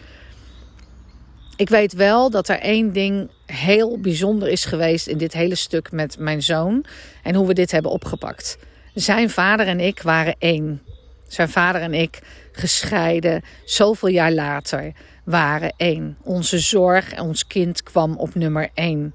[1.56, 5.92] Ik weet wel dat er één ding heel bijzonder is geweest in dit hele stuk
[5.92, 6.84] met mijn zoon
[7.22, 8.58] en hoe we dit hebben opgepakt.
[8.94, 10.82] Zijn vader en ik waren één.
[11.28, 12.18] Zijn vader en ik,
[12.52, 14.92] gescheiden, zoveel jaar later,
[15.24, 16.16] waren één.
[16.22, 19.14] Onze zorg en ons kind kwam op nummer één.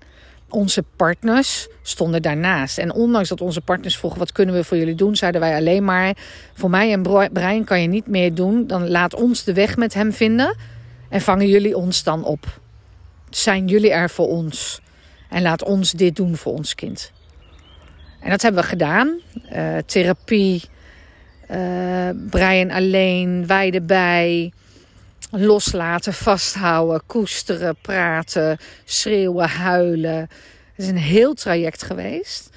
[0.49, 2.77] Onze partners stonden daarnaast.
[2.77, 5.83] En ondanks dat onze partners vroegen: wat kunnen we voor jullie doen, zeiden wij alleen
[5.83, 6.17] maar:
[6.53, 7.01] voor mij en
[7.33, 8.67] Brian kan je niet meer doen.
[8.67, 10.57] Dan laat ons de weg met hem vinden
[11.09, 12.61] en vangen jullie ons dan op.
[13.35, 14.81] Zijn jullie er voor ons
[15.29, 17.11] en laat ons dit doen voor ons kind.
[18.19, 19.19] En dat hebben we gedaan.
[19.53, 20.63] Uh, therapie,
[21.51, 24.53] uh, Brian alleen, wij erbij.
[25.31, 30.19] Loslaten, vasthouden, koesteren, praten, schreeuwen, huilen.
[30.73, 32.49] Het is een heel traject geweest.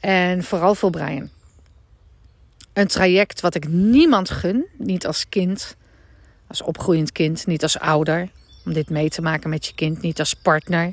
[0.00, 1.30] En vooral voor Brian.
[2.72, 4.66] Een traject wat ik niemand gun.
[4.78, 5.76] Niet als kind,
[6.46, 8.28] als opgroeiend kind, niet als ouder.
[8.64, 10.02] Om dit mee te maken met je kind.
[10.02, 10.92] Niet als partner.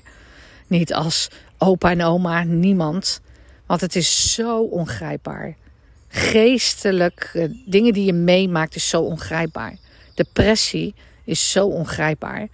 [0.68, 1.28] Niet als
[1.58, 2.44] opa en oma.
[2.44, 3.22] Niemand.
[3.66, 5.56] Want het is zo ongrijpbaar.
[6.08, 9.78] Geestelijk, eh, dingen die je meemaakt, is zo ongrijpbaar.
[10.14, 12.48] Depressie is zo ongrijpbaar.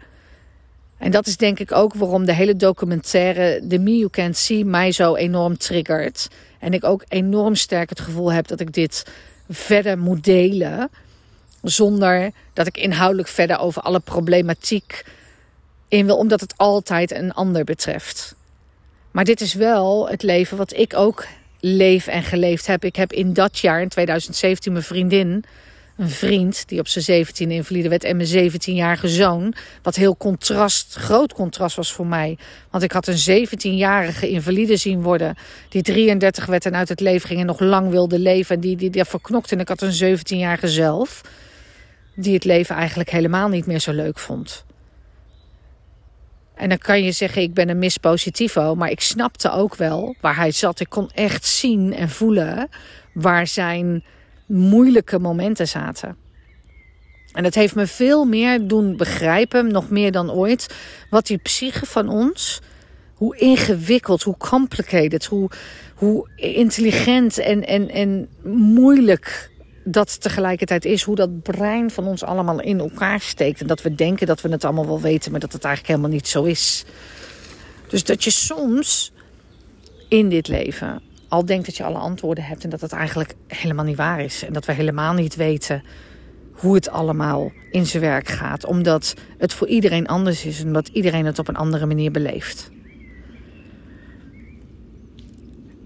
[0.97, 4.65] En dat is denk ik ook waarom de hele documentaire The Me You Can't See
[4.65, 6.27] mij zo enorm triggert.
[6.59, 9.05] En ik ook enorm sterk het gevoel heb dat ik dit
[9.49, 10.89] verder moet delen.
[11.63, 15.05] Zonder dat ik inhoudelijk verder over alle problematiek
[15.87, 18.35] in wil, omdat het altijd een ander betreft.
[19.11, 21.27] Maar dit is wel het leven wat ik ook
[21.59, 22.85] leef en geleefd heb.
[22.85, 25.45] Ik heb in dat jaar, in 2017, mijn vriendin,
[25.97, 29.53] een vriend die op zijn 17 invalide werd en mijn 17-jarige zoon.
[29.81, 32.37] Wat heel contrast, groot contrast was voor mij.
[32.69, 35.35] Want ik had een 17-jarige invalide zien worden,
[35.69, 38.55] die 33 werd en uit het leven ging en nog lang wilde leven.
[38.55, 39.51] En die, die, die verknokt.
[39.51, 41.21] En ik had een 17-jarige zelf,
[42.15, 44.65] die het leven eigenlijk helemaal niet meer zo leuk vond.
[46.55, 48.75] En dan kan je zeggen, ik ben een Miss Positivo.
[48.75, 50.79] Maar ik snapte ook wel waar hij zat.
[50.79, 52.69] Ik kon echt zien en voelen
[53.13, 54.03] waar zijn
[54.45, 56.17] moeilijke momenten zaten.
[57.33, 60.75] En het heeft me veel meer doen begrijpen, nog meer dan ooit,
[61.09, 62.61] wat die psyche van ons,
[63.13, 65.49] hoe ingewikkeld, hoe complicated, hoe,
[65.95, 68.29] hoe intelligent en, en, en
[68.73, 69.51] moeilijk
[69.83, 73.61] dat tegelijkertijd is hoe dat brein van ons allemaal in elkaar steekt.
[73.61, 76.17] En dat we denken dat we het allemaal wel weten, maar dat het eigenlijk helemaal
[76.17, 76.85] niet zo is.
[77.87, 79.11] Dus dat je soms
[80.07, 83.85] in dit leven al denkt dat je alle antwoorden hebt en dat het eigenlijk helemaal
[83.85, 84.43] niet waar is.
[84.43, 85.83] En dat we helemaal niet weten
[86.51, 88.65] hoe het allemaal in zijn werk gaat.
[88.65, 92.71] Omdat het voor iedereen anders is en omdat iedereen het op een andere manier beleeft.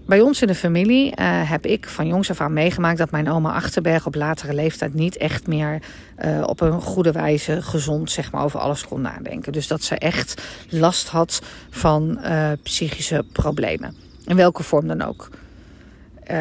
[0.08, 3.30] Bij ons in de familie uh, heb ik van jongs af aan meegemaakt dat mijn
[3.30, 5.82] oma Achterberg op latere leeftijd niet echt meer
[6.24, 9.52] uh, op een goede wijze gezond zeg maar, over alles kon nadenken.
[9.52, 13.94] Dus dat ze echt last had van uh, psychische problemen.
[14.26, 15.30] In welke vorm dan ook.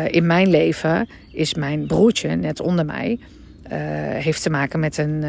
[0.08, 3.20] in mijn leven is mijn broertje, net onder mij,
[4.14, 5.26] heeft te maken met een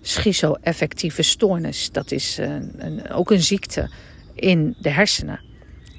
[0.00, 1.90] schizo-effectieve stoornis.
[1.90, 2.38] Dat is
[2.78, 3.90] een, ook een ziekte
[4.34, 5.40] in de hersenen.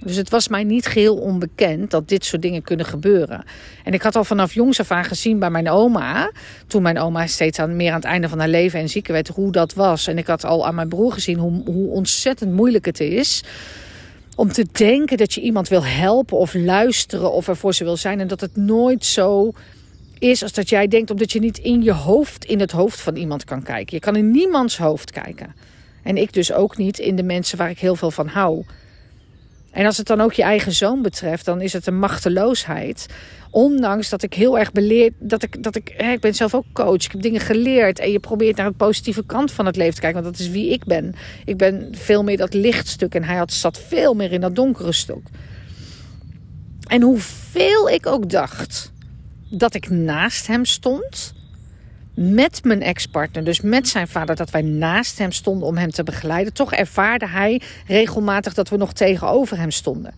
[0.06, 3.44] Dus het was mij niet geheel onbekend dat dit soort dingen kunnen gebeuren.
[3.84, 6.32] En ik had al vanaf jongs af aan gezien bij mijn oma,
[6.68, 9.28] toen mijn oma steeds aan, meer aan het einde van haar leven en ziek werd,
[9.28, 10.08] hoe dat was.
[10.08, 13.44] En ik had al aan mijn broer gezien hoe, hoe ontzettend moeilijk het is
[14.36, 17.98] om te denken dat je iemand wil helpen of luisteren of er voor ze wil
[17.98, 18.20] zijn.
[18.20, 19.52] En dat het nooit zo
[20.20, 23.16] is als dat jij denkt, omdat je niet in je hoofd, in het hoofd van
[23.16, 23.96] iemand kan kijken.
[23.96, 25.56] Je kan in niemands hoofd kijken.
[26.04, 28.66] En ik dus ook niet in de mensen waar ik heel veel van hou.
[29.76, 33.06] En als het dan ook je eigen zoon betreft, dan is het een machteloosheid.
[33.50, 36.66] Ondanks dat ik heel erg beleerd, dat ik, dat ik, hè, ik ben zelf ook
[36.74, 38.00] coach, ik heb dingen geleerd.
[38.00, 40.52] En je probeert naar de positieve kant van het leven te kijken, want dat is
[40.52, 41.16] wie ik ben.
[41.46, 44.92] Ik ben veel meer dat lichtstuk en hij had, zat veel meer in dat donkere
[44.92, 45.28] stuk.
[46.88, 48.92] En hoeveel ik ook dacht
[49.50, 51.34] dat ik naast hem stond,
[52.16, 56.04] met mijn ex-partner, dus met zijn vader, dat wij naast hem stonden om hem te
[56.04, 56.54] begeleiden.
[56.54, 60.14] Toch ervaarde hij regelmatig dat we nog tegenover hem stonden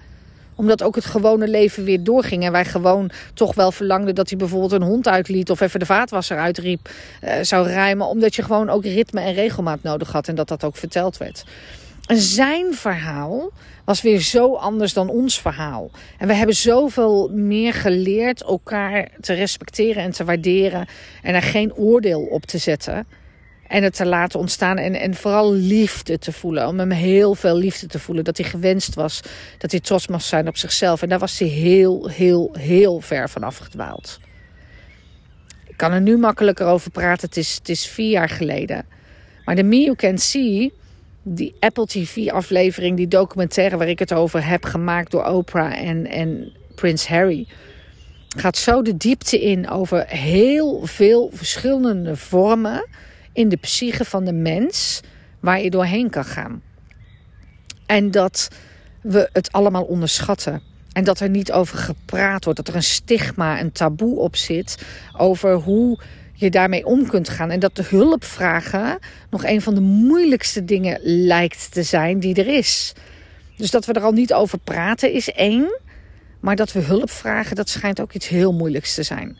[0.57, 2.43] omdat ook het gewone leven weer doorging.
[2.43, 5.49] En wij gewoon toch wel verlangden dat hij bijvoorbeeld een hond uitliet.
[5.49, 6.89] Of even de vaatwasser uitriep.
[7.23, 8.07] Uh, zou ruimen.
[8.07, 10.27] Omdat je gewoon ook ritme en regelmaat nodig had.
[10.27, 11.45] En dat dat ook verteld werd.
[12.07, 13.51] Zijn verhaal
[13.85, 15.91] was weer zo anders dan ons verhaal.
[16.17, 20.87] En we hebben zoveel meer geleerd elkaar te respecteren en te waarderen.
[21.21, 23.07] En er geen oordeel op te zetten.
[23.67, 24.77] En het te laten ontstaan.
[24.77, 26.67] En, en vooral liefde te voelen.
[26.67, 28.23] Om hem heel veel liefde te voelen.
[28.23, 29.21] Dat hij gewenst was.
[29.57, 31.01] Dat hij trots moest zijn op zichzelf.
[31.01, 34.19] En daar was hij heel, heel, heel ver van afgedwaald.
[35.65, 37.27] Ik kan er nu makkelijker over praten.
[37.27, 38.85] Het is, het is vier jaar geleden.
[39.45, 40.73] Maar de Me You Can See
[41.29, 46.51] die Apple TV-aflevering, die documentaire waar ik het over heb gemaakt door Oprah en, en
[46.75, 47.47] Prins Harry.
[48.27, 52.87] gaat zo de diepte in over heel veel verschillende vormen
[53.33, 55.01] in de psyche van de mens
[55.39, 56.61] waar je doorheen kan gaan.
[57.85, 58.47] En dat
[59.01, 60.61] we het allemaal onderschatten.
[60.93, 64.85] En dat er niet over gepraat wordt, dat er een stigma, een taboe op zit
[65.17, 65.99] over hoe
[66.39, 67.51] je daarmee om kunt gaan.
[67.51, 72.35] En dat de hulp vragen nog een van de moeilijkste dingen lijkt te zijn die
[72.35, 72.93] er is.
[73.55, 75.79] Dus dat we er al niet over praten is één.
[76.39, 79.37] Maar dat we hulp vragen, dat schijnt ook iets heel moeilijks te zijn.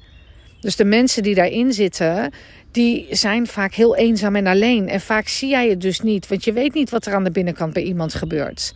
[0.60, 2.32] Dus de mensen die daarin zitten,
[2.72, 4.90] die zijn vaak heel eenzaam en alleen.
[4.90, 7.32] En vaak zie jij het dus niet, want je weet niet wat er aan de
[7.32, 8.74] binnenkant bij iemand gebeurt.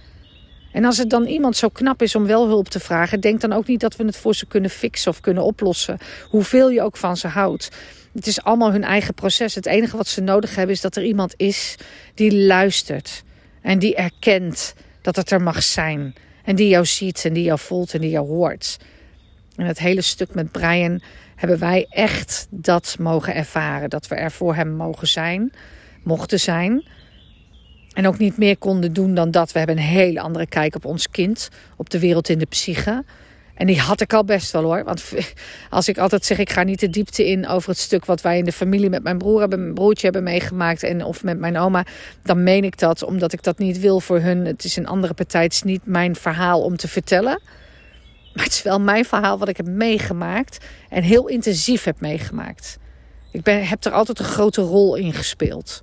[0.71, 3.53] En als het dan iemand zo knap is om wel hulp te vragen, denk dan
[3.53, 5.97] ook niet dat we het voor ze kunnen fixen of kunnen oplossen.
[6.29, 7.69] Hoeveel je ook van ze houdt.
[8.13, 9.55] Het is allemaal hun eigen proces.
[9.55, 11.75] Het enige wat ze nodig hebben is dat er iemand is
[12.13, 13.23] die luistert
[13.61, 16.13] en die erkent dat het er mag zijn.
[16.43, 18.77] En die jou ziet en die jou voelt en die jou hoort.
[19.55, 21.01] En het hele stuk met Brian
[21.35, 23.89] hebben wij echt dat mogen ervaren.
[23.89, 25.53] Dat we er voor hem mogen zijn,
[26.03, 26.87] mochten zijn.
[27.93, 29.51] En ook niet meer konden doen dan dat.
[29.51, 33.03] We hebben een hele andere kijk op ons kind, op de wereld in de psyche.
[33.61, 34.83] En die had ik al best wel hoor.
[34.83, 35.03] Want
[35.69, 38.37] als ik altijd zeg, ik ga niet de diepte in over het stuk wat wij
[38.37, 41.57] in de familie met mijn broer hebben, mijn broertje hebben meegemaakt en of met mijn
[41.57, 41.85] oma,
[42.23, 44.45] dan meen ik dat omdat ik dat niet wil voor hun.
[44.45, 47.41] Het is een andere partij, het is niet mijn verhaal om te vertellen.
[48.33, 52.77] Maar het is wel mijn verhaal wat ik heb meegemaakt en heel intensief heb meegemaakt.
[53.31, 55.81] Ik ben, heb er altijd een grote rol in gespeeld.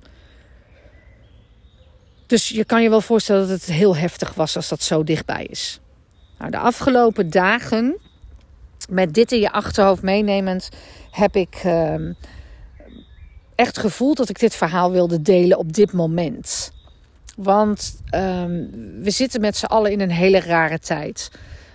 [2.27, 5.43] Dus je kan je wel voorstellen dat het heel heftig was als dat zo dichtbij
[5.43, 5.79] is.
[6.39, 7.97] Nou, de afgelopen dagen,
[8.89, 10.69] met dit in je achterhoofd meenemend,
[11.11, 11.95] heb ik uh,
[13.55, 16.71] echt gevoeld dat ik dit verhaal wilde delen op dit moment.
[17.35, 18.43] Want uh,
[19.01, 21.31] we zitten met z'n allen in een hele rare tijd.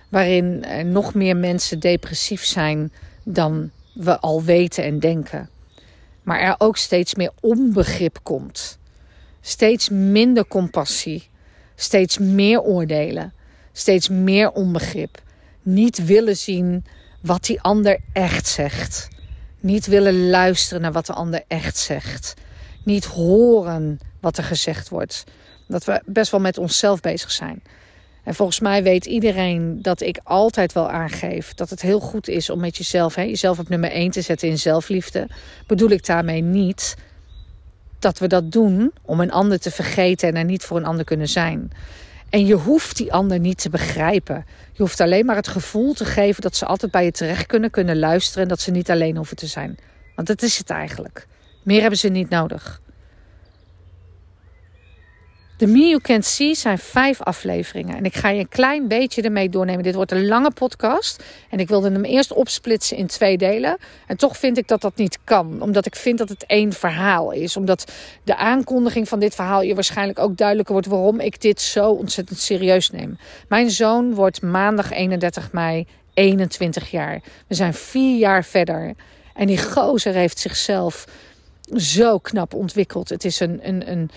[0.09, 2.91] Waarin er nog meer mensen depressief zijn
[3.23, 5.49] dan we al weten en denken.
[6.23, 8.77] Maar er ook steeds meer onbegrip komt.
[9.41, 11.29] Steeds minder compassie.
[11.75, 13.33] Steeds meer oordelen
[13.77, 15.21] steeds meer onbegrip.
[15.61, 16.85] Niet willen zien
[17.21, 19.07] wat die ander echt zegt.
[19.59, 22.33] Niet willen luisteren naar wat de ander echt zegt.
[22.83, 25.23] Niet horen wat er gezegd wordt.
[25.67, 27.63] Dat we best wel met onszelf bezig zijn.
[28.23, 32.49] En volgens mij weet iedereen dat ik altijd wel aangeef dat het heel goed is
[32.49, 35.27] om met jezelf, hè, jezelf op nummer 1 te zetten in zelfliefde.
[35.67, 36.95] Bedoel ik daarmee niet
[37.99, 41.05] dat we dat doen om een ander te vergeten en er niet voor een ander
[41.05, 41.71] kunnen zijn.
[42.35, 44.45] En je hoeft die ander niet te begrijpen.
[44.71, 47.69] Je hoeft alleen maar het gevoel te geven dat ze altijd bij je terecht kunnen,
[47.69, 49.77] kunnen luisteren en dat ze niet alleen hoeven te zijn.
[50.15, 51.27] Want dat is het eigenlijk.
[51.63, 52.81] Meer hebben ze niet nodig.
[55.57, 57.97] De Me You Can't See zijn vijf afleveringen.
[57.97, 59.83] En ik ga je een klein beetje ermee doornemen.
[59.83, 61.23] Dit wordt een lange podcast.
[61.49, 63.77] En ik wilde hem eerst opsplitsen in twee delen.
[64.07, 65.61] En toch vind ik dat dat niet kan.
[65.61, 67.57] Omdat ik vind dat het één verhaal is.
[67.57, 67.91] Omdat
[68.23, 72.39] de aankondiging van dit verhaal je waarschijnlijk ook duidelijker wordt waarom ik dit zo ontzettend
[72.39, 73.17] serieus neem.
[73.47, 77.21] Mijn zoon wordt maandag 31 mei 21 jaar.
[77.47, 78.93] We zijn vier jaar verder.
[79.33, 81.05] En die gozer heeft zichzelf
[81.75, 83.09] zo knap ontwikkeld.
[83.09, 84.09] Het is een, een, een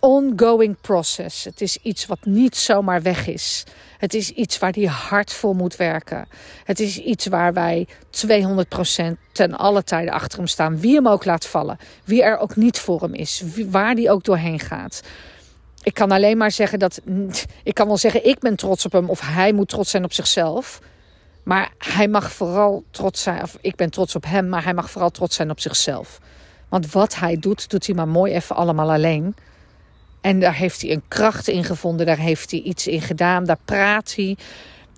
[0.00, 1.44] ongoing process.
[1.44, 3.64] Het is iets wat niet zomaar weg is.
[3.98, 6.28] Het is iets waar hij hard voor moet werken.
[6.64, 8.26] Het is iets waar wij 200%
[9.32, 10.80] ten alle tijden achter hem staan.
[10.80, 11.78] Wie hem ook laat vallen.
[12.04, 13.42] Wie er ook niet voor hem is.
[13.70, 15.02] waar die ook doorheen gaat.
[15.82, 17.00] Ik kan alleen maar zeggen dat.
[17.62, 19.10] Ik kan wel zeggen, ik ben trots op hem.
[19.10, 20.80] Of hij moet trots zijn op zichzelf.
[21.42, 23.42] Maar hij mag vooral trots zijn.
[23.42, 24.48] Of ik ben trots op hem.
[24.48, 26.20] Maar hij mag vooral trots zijn op zichzelf.
[26.68, 29.34] Want wat hij doet, doet hij maar mooi even allemaal alleen.
[30.20, 33.58] En daar heeft hij een kracht in gevonden, daar heeft hij iets in gedaan, daar
[33.64, 34.36] praat hij.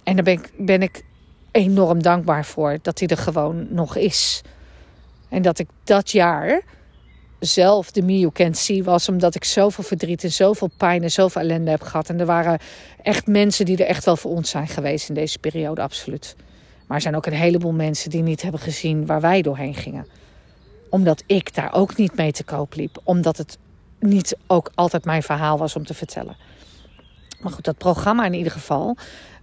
[0.02, 1.04] En daar ben ik, ben ik
[1.50, 4.42] enorm dankbaar voor dat hij er gewoon nog is.
[5.28, 6.62] En dat ik dat jaar
[7.38, 11.82] zelf de See was, omdat ik zoveel verdriet en zoveel pijn en zoveel ellende heb
[11.82, 12.08] gehad.
[12.08, 12.58] En er waren
[13.02, 16.36] echt mensen die er echt wel voor ons zijn geweest in deze periode, absoluut.
[16.86, 20.06] Maar er zijn ook een heleboel mensen die niet hebben gezien waar wij doorheen gingen.
[20.90, 23.00] Omdat ik daar ook niet mee te koop liep.
[23.04, 23.58] Omdat het
[24.02, 26.36] niet ook altijd mijn verhaal was om te vertellen.
[27.40, 28.96] Maar goed, dat programma in ieder geval,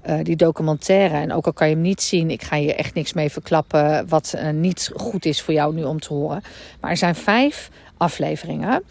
[0.07, 1.17] uh, die documentaire.
[1.17, 4.07] En ook al kan je hem niet zien, ik ga je echt niks mee verklappen
[4.07, 6.41] wat uh, niet goed is voor jou nu om te horen.
[6.79, 8.83] Maar er zijn vijf afleveringen.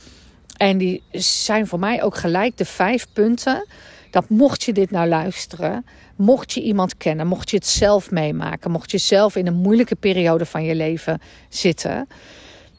[0.56, 3.66] En die zijn voor mij ook gelijk de vijf punten.
[4.10, 8.70] Dat mocht je dit nou luisteren, mocht je iemand kennen, mocht je het zelf meemaken,
[8.70, 12.08] mocht je zelf in een moeilijke periode van je leven zitten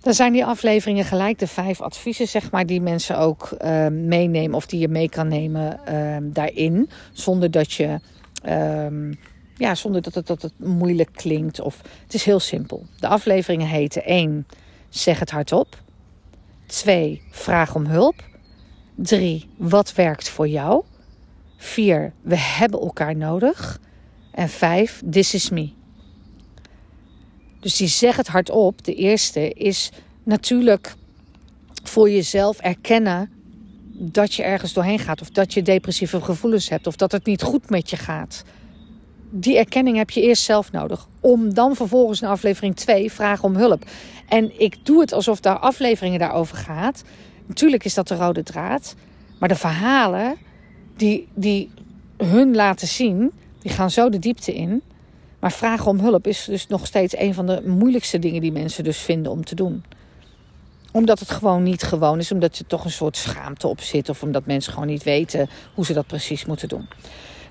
[0.01, 4.55] dan zijn die afleveringen gelijk de vijf adviezen, zeg maar, die mensen ook uh, meenemen
[4.55, 6.89] of die je mee kan nemen uh, daarin.
[7.13, 7.99] Zonder dat je,
[8.49, 9.19] um,
[9.55, 11.61] ja, zonder dat het, dat het moeilijk klinkt.
[11.61, 12.85] Of, het is heel simpel.
[12.99, 14.47] De afleveringen heten 1.
[14.89, 15.77] Zeg het hardop.
[16.65, 17.21] 2.
[17.31, 18.23] Vraag om hulp.
[18.95, 19.49] 3.
[19.57, 20.83] Wat werkt voor jou?
[21.57, 22.13] 4.
[22.21, 23.79] We hebben elkaar nodig.
[24.31, 25.01] En 5.
[25.09, 25.77] This is me.
[27.59, 28.85] Dus die zeg het hardop.
[28.85, 29.91] De eerste is
[30.23, 30.95] natuurlijk
[31.83, 33.29] voor jezelf erkennen
[33.91, 35.21] dat je ergens doorheen gaat.
[35.21, 36.87] Of dat je depressieve gevoelens hebt.
[36.87, 38.43] Of dat het niet goed met je gaat.
[39.31, 41.07] Die erkenning heb je eerst zelf nodig.
[41.19, 43.85] Om dan vervolgens in aflevering 2 vragen om hulp.
[44.27, 47.03] En ik doe het alsof daar afleveringen daarover gaat.
[47.45, 48.95] Natuurlijk is dat de rode draad.
[49.39, 50.37] Maar de verhalen
[50.95, 51.69] die, die
[52.17, 54.81] hun laten zien, die gaan zo de diepte in.
[55.39, 58.83] Maar vragen om hulp is dus nog steeds een van de moeilijkste dingen die mensen
[58.83, 59.83] dus vinden om te doen.
[60.91, 64.09] Omdat het gewoon niet gewoon is, omdat er toch een soort schaamte op zit.
[64.09, 66.87] Of omdat mensen gewoon niet weten hoe ze dat precies moeten doen.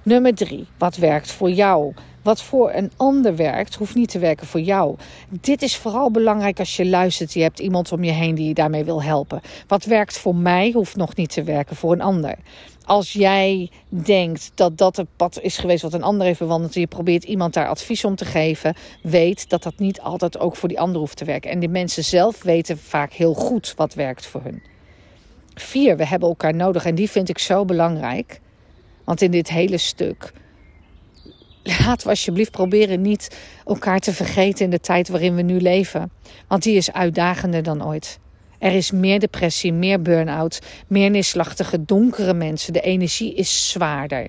[0.02, 1.94] Nummer drie, wat werkt voor jou?
[2.22, 4.96] Wat voor een ander werkt, hoeft niet te werken voor jou.
[5.28, 7.32] Dit is vooral belangrijk als je luistert.
[7.32, 9.40] Je hebt iemand om je heen die je daarmee wil helpen.
[9.66, 12.34] Wat werkt voor mij, hoeft nog niet te werken voor een ander.
[12.88, 16.80] Als jij denkt dat dat het pad is geweest wat een ander heeft bewandeld en
[16.80, 20.68] je probeert iemand daar advies om te geven, weet dat dat niet altijd ook voor
[20.68, 21.50] die ander hoeft te werken.
[21.50, 24.62] En die mensen zelf weten vaak heel goed wat werkt voor hun.
[25.54, 28.40] Vier, we hebben elkaar nodig en die vind ik zo belangrijk.
[29.04, 30.32] Want in dit hele stuk
[31.62, 36.10] laten we alsjeblieft proberen niet elkaar te vergeten in de tijd waarin we nu leven.
[36.46, 38.18] Want die is uitdagender dan ooit.
[38.58, 42.72] Er is meer depressie, meer burn-out, meer neerslachtige, donkere mensen.
[42.72, 44.28] De energie is zwaarder.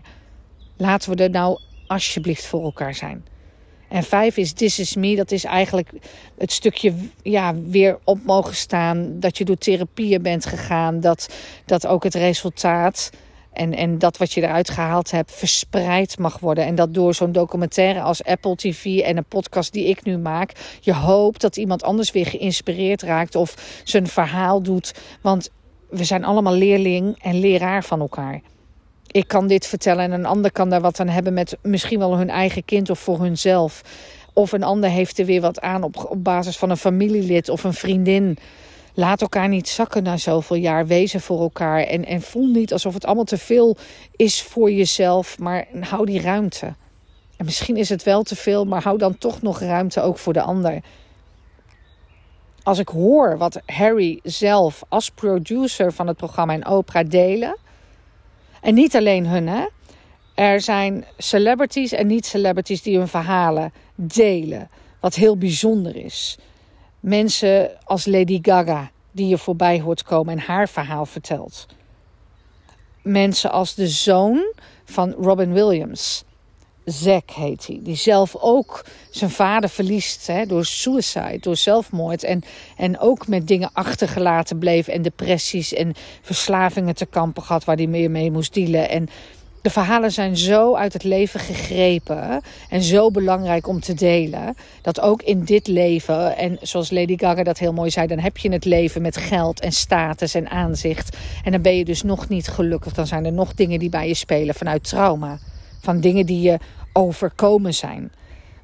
[0.77, 3.25] Laten we er nou alsjeblieft voor elkaar zijn.
[3.89, 5.15] En vijf is This is Me.
[5.15, 5.89] Dat is eigenlijk
[6.37, 9.19] het stukje ja, weer op mogen staan.
[9.19, 10.99] Dat je door therapieën bent gegaan.
[10.99, 11.33] Dat,
[11.65, 13.09] dat ook het resultaat
[13.53, 16.65] en, en dat wat je eruit gehaald hebt verspreid mag worden.
[16.65, 20.77] En dat door zo'n documentaire als Apple TV en een podcast die ik nu maak.
[20.81, 24.93] Je hoopt dat iemand anders weer geïnspireerd raakt of zijn verhaal doet.
[25.21, 25.49] Want
[25.89, 28.41] we zijn allemaal leerling en leraar van elkaar.
[29.11, 32.17] Ik kan dit vertellen en een ander kan daar wat aan hebben met misschien wel
[32.17, 33.81] hun eigen kind of voor hunzelf.
[34.33, 37.63] Of een ander heeft er weer wat aan op, op basis van een familielid of
[37.63, 38.37] een vriendin.
[38.99, 40.87] Laat elkaar niet zakken na zoveel jaar.
[40.87, 41.79] Wezen voor elkaar.
[41.79, 43.77] En, en voel niet alsof het allemaal te veel
[44.15, 45.37] is voor jezelf.
[45.37, 46.65] Maar hou die ruimte.
[47.37, 50.33] En misschien is het wel te veel, maar hou dan toch nog ruimte ook voor
[50.33, 50.81] de ander.
[52.63, 57.57] Als ik hoor wat Harry zelf als producer van het programma en Oprah delen.
[58.61, 59.65] En niet alleen hun, hè.
[60.35, 64.69] Er zijn celebrities en niet-celebrities die hun verhalen delen.
[64.99, 66.37] Wat heel bijzonder is.
[66.99, 71.65] Mensen als Lady Gaga, die je voorbij hoort komen en haar verhaal vertelt.
[73.03, 74.53] Mensen als de zoon
[74.85, 76.23] van Robin Williams.
[76.85, 77.79] Zack heet hij.
[77.83, 82.23] Die zelf ook zijn vader verliest hè, door suicide, door zelfmoord.
[82.23, 82.43] En,
[82.77, 84.87] en ook met dingen achtergelaten bleef.
[84.87, 88.89] En depressies en verslavingen te kampen gehad waar hij meer mee moest dealen.
[88.89, 89.07] En
[89.61, 94.55] de verhalen zijn zo uit het leven gegrepen en zo belangrijk om te delen.
[94.81, 98.37] Dat ook in dit leven, en zoals Lady Gaga dat heel mooi zei, dan heb
[98.37, 101.17] je het leven met geld en status en aanzicht.
[101.43, 102.93] En dan ben je dus nog niet gelukkig.
[102.93, 105.37] Dan zijn er nog dingen die bij je spelen vanuit trauma.
[105.81, 106.57] Van dingen die je
[106.93, 108.11] overkomen zijn.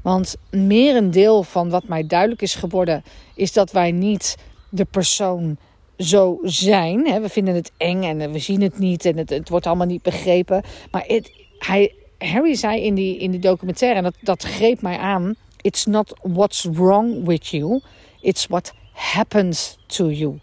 [0.01, 3.03] Want merendeel van wat mij duidelijk is geworden,
[3.35, 4.35] is dat wij niet
[4.69, 5.57] de persoon
[5.97, 7.03] zo zijn.
[7.21, 10.01] We vinden het eng en we zien het niet en het, het wordt allemaal niet
[10.01, 10.63] begrepen.
[10.91, 11.05] Maar
[11.57, 16.13] hij, Harry zei in die, in documentaire, en dat, dat greep mij aan: It's not
[16.21, 17.81] what's wrong with you,
[18.21, 20.39] it's what happens to you.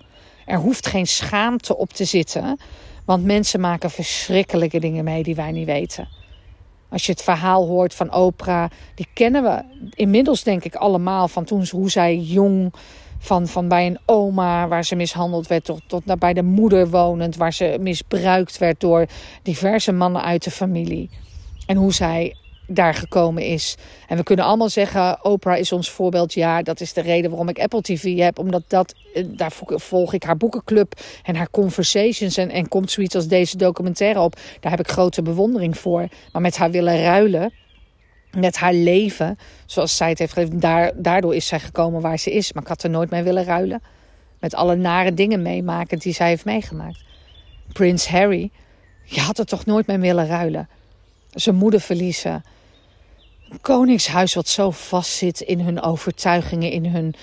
[0.46, 2.59] Er hoeft geen schaamte op te zitten,
[3.05, 6.09] want mensen maken verschrikkelijke dingen mee die wij niet weten.
[6.88, 9.62] Als je het verhaal hoort van Oprah, die kennen we
[9.94, 12.72] inmiddels denk ik allemaal van toen hoe zij jong
[13.22, 16.90] van, van bij een oma waar ze mishandeld werd, tot, tot naar bij de moeder
[16.90, 19.06] wonend, waar ze misbruikt werd door
[19.42, 21.10] diverse mannen uit de familie.
[21.66, 23.76] En hoe zij daar gekomen is.
[24.08, 26.32] En we kunnen allemaal zeggen: Oprah is ons voorbeeld.
[26.32, 28.38] Ja, dat is de reden waarom ik Apple TV heb.
[28.38, 32.36] Omdat dat, eh, daar volg ik haar boekenclub en haar conversations.
[32.36, 34.36] En, en komt zoiets als deze documentaire op.
[34.60, 36.08] Daar heb ik grote bewondering voor.
[36.32, 37.52] Maar met haar willen ruilen
[38.36, 42.32] met haar leven, zoals zij het heeft gegeven, daar, daardoor is zij gekomen waar ze
[42.32, 42.52] is.
[42.52, 43.82] Maar ik had er nooit mee willen ruilen.
[44.40, 47.04] Met alle nare dingen meemaken die zij heeft meegemaakt.
[47.72, 48.50] Prins Harry,
[49.04, 50.68] je had er toch nooit mee willen ruilen.
[51.30, 52.42] Zijn moeder verliezen.
[53.60, 57.14] Koningshuis wat zo vastzit in hun overtuigingen, in hun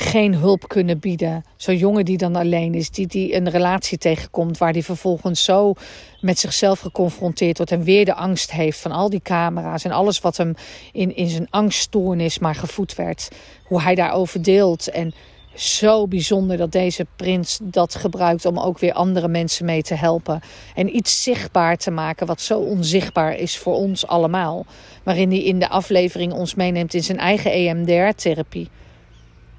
[0.00, 1.44] geen hulp kunnen bieden.
[1.56, 5.74] Zo'n jongen die dan alleen is, die, die een relatie tegenkomt waar die vervolgens zo
[6.20, 10.20] met zichzelf geconfronteerd wordt en weer de angst heeft van al die camera's en alles
[10.20, 10.54] wat hem
[10.92, 13.28] in, in zijn angststoornis maar gevoed werd.
[13.64, 15.14] Hoe hij daarover deelt en
[15.54, 20.40] zo bijzonder dat deze prins dat gebruikt om ook weer andere mensen mee te helpen.
[20.74, 24.66] En iets zichtbaar te maken wat zo onzichtbaar is voor ons allemaal.
[25.02, 28.68] Waarin hij in de aflevering ons meeneemt in zijn eigen EMDR-therapie.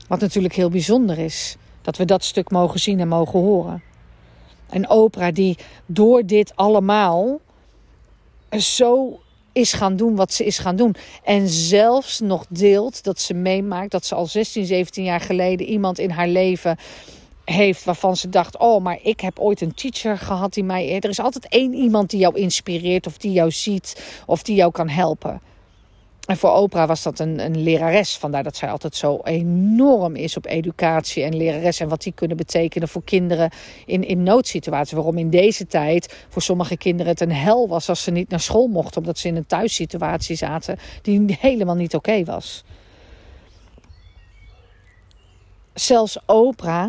[0.10, 1.56] Wat natuurlijk heel bijzonder is.
[1.82, 3.84] Dat we dat stuk mogen zien en mogen horen.
[4.70, 7.40] En Oprah die door dit allemaal
[8.58, 9.20] zo
[9.52, 10.96] is gaan doen wat ze is gaan doen.
[11.24, 16.00] En zelfs nog deelt dat ze meemaakt dat ze al 16, 17 jaar geleden iemand
[16.00, 16.78] in haar leven
[17.46, 21.00] heeft waarvan ze dacht: Oh, maar ik heb ooit een teacher gehad die mij.
[21.00, 24.72] Er is altijd één iemand die jou inspireert, of die jou ziet, of die jou
[24.72, 25.42] kan helpen.
[26.30, 28.18] En voor Oprah was dat een, een lerares.
[28.18, 31.80] Vandaar dat zij altijd zo enorm is op educatie en lerares.
[31.80, 33.52] En wat die kunnen betekenen voor kinderen
[33.86, 34.94] in, in noodsituaties.
[34.94, 38.40] Waarom in deze tijd voor sommige kinderen het een hel was als ze niet naar
[38.40, 39.02] school mochten.
[39.02, 42.64] Omdat ze in een thuissituatie zaten die helemaal niet oké was.
[45.74, 46.88] Zelfs Oprah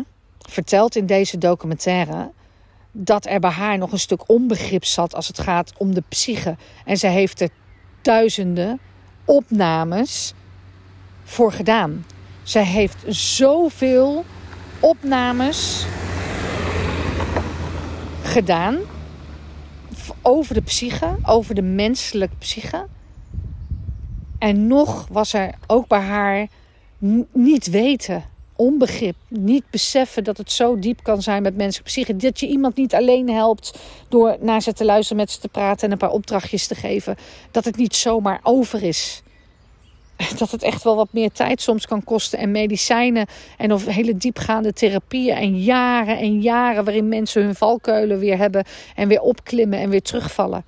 [0.49, 2.31] vertelt in deze documentaire
[2.91, 6.55] dat er bij haar nog een stuk onbegrip zat als het gaat om de psyche.
[6.85, 7.49] En ze heeft er
[8.01, 8.79] duizenden
[9.25, 10.33] opnames
[11.23, 12.05] voor gedaan.
[12.43, 14.25] Zij heeft zoveel
[14.79, 15.85] opnames
[18.21, 18.77] gedaan
[20.21, 22.87] over de psyche, over de menselijke psyche.
[24.37, 26.47] En nog was er ook bij haar
[27.31, 28.23] niet weten,
[28.61, 32.15] onbegrip, niet beseffen dat het zo diep kan zijn met menselijke psyche.
[32.15, 35.85] Dat je iemand niet alleen helpt door naar ze te luisteren, met ze te praten
[35.85, 37.15] en een paar opdrachtjes te geven.
[37.51, 39.21] Dat het niet zomaar over is.
[40.37, 42.39] Dat het echt wel wat meer tijd soms kan kosten.
[42.39, 45.35] En medicijnen en of hele diepgaande therapieën.
[45.35, 48.65] En jaren en jaren waarin mensen hun valkuilen weer hebben.
[48.95, 50.65] En weer opklimmen en weer terugvallen.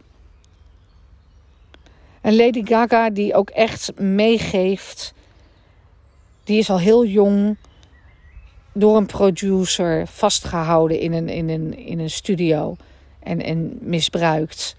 [2.22, 5.14] En Lady Gaga die ook echt meegeeft.
[6.44, 7.58] Die is al heel jong
[8.74, 12.76] door een producer vastgehouden in een, in een, in een studio.
[13.20, 14.76] En, en misbruikt.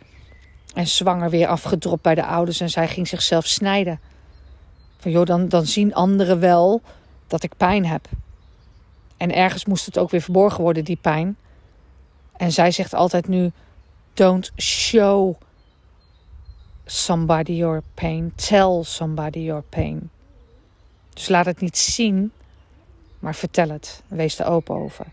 [0.74, 2.60] En zwanger weer afgedropt bij de ouders.
[2.60, 4.00] En zij ging zichzelf snijden.
[4.98, 6.82] Van joh, dan, dan zien anderen wel
[7.26, 8.08] dat ik pijn heb.
[9.16, 11.36] En ergens moest het ook weer verborgen worden, die pijn.
[12.36, 13.50] En zij zegt altijd nu:
[14.14, 15.34] Don't show
[16.84, 18.32] somebody your pain.
[18.34, 20.10] Tell somebody your pain.
[21.14, 22.32] Dus laat het niet zien,
[23.24, 24.02] maar vertel het.
[24.08, 25.06] Wees er open over.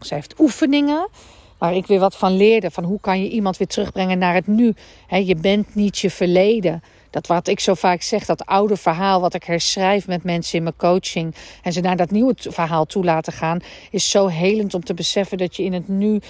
[0.00, 1.08] Ze heeft oefeningen
[1.58, 2.70] waar ik weer wat van leerde.
[2.70, 4.74] Van hoe kan je iemand weer terugbrengen naar het nu.
[5.08, 6.82] je bent niet je verleden.
[7.10, 10.62] Dat wat ik zo vaak zeg, dat oude verhaal wat ik herschrijf met mensen in
[10.62, 11.34] mijn coaching.
[11.62, 13.58] En ze naar dat nieuwe verhaal toe laten gaan.
[13.90, 16.20] Is zo helend om te beseffen dat je in het nu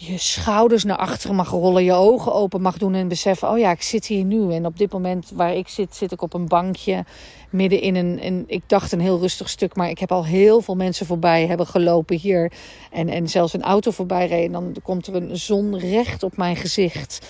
[0.00, 3.70] je schouders naar achteren mag rollen, je ogen open mag doen en beseffen: oh ja,
[3.70, 4.52] ik zit hier nu.
[4.52, 7.04] En op dit moment waar ik zit, zit ik op een bankje
[7.50, 10.60] midden in een, een ik dacht een heel rustig stuk, maar ik heb al heel
[10.60, 12.52] veel mensen voorbij hebben gelopen hier
[12.90, 14.46] en, en zelfs een auto voorbij reed.
[14.46, 17.26] En dan komt er een zon recht op mijn gezicht,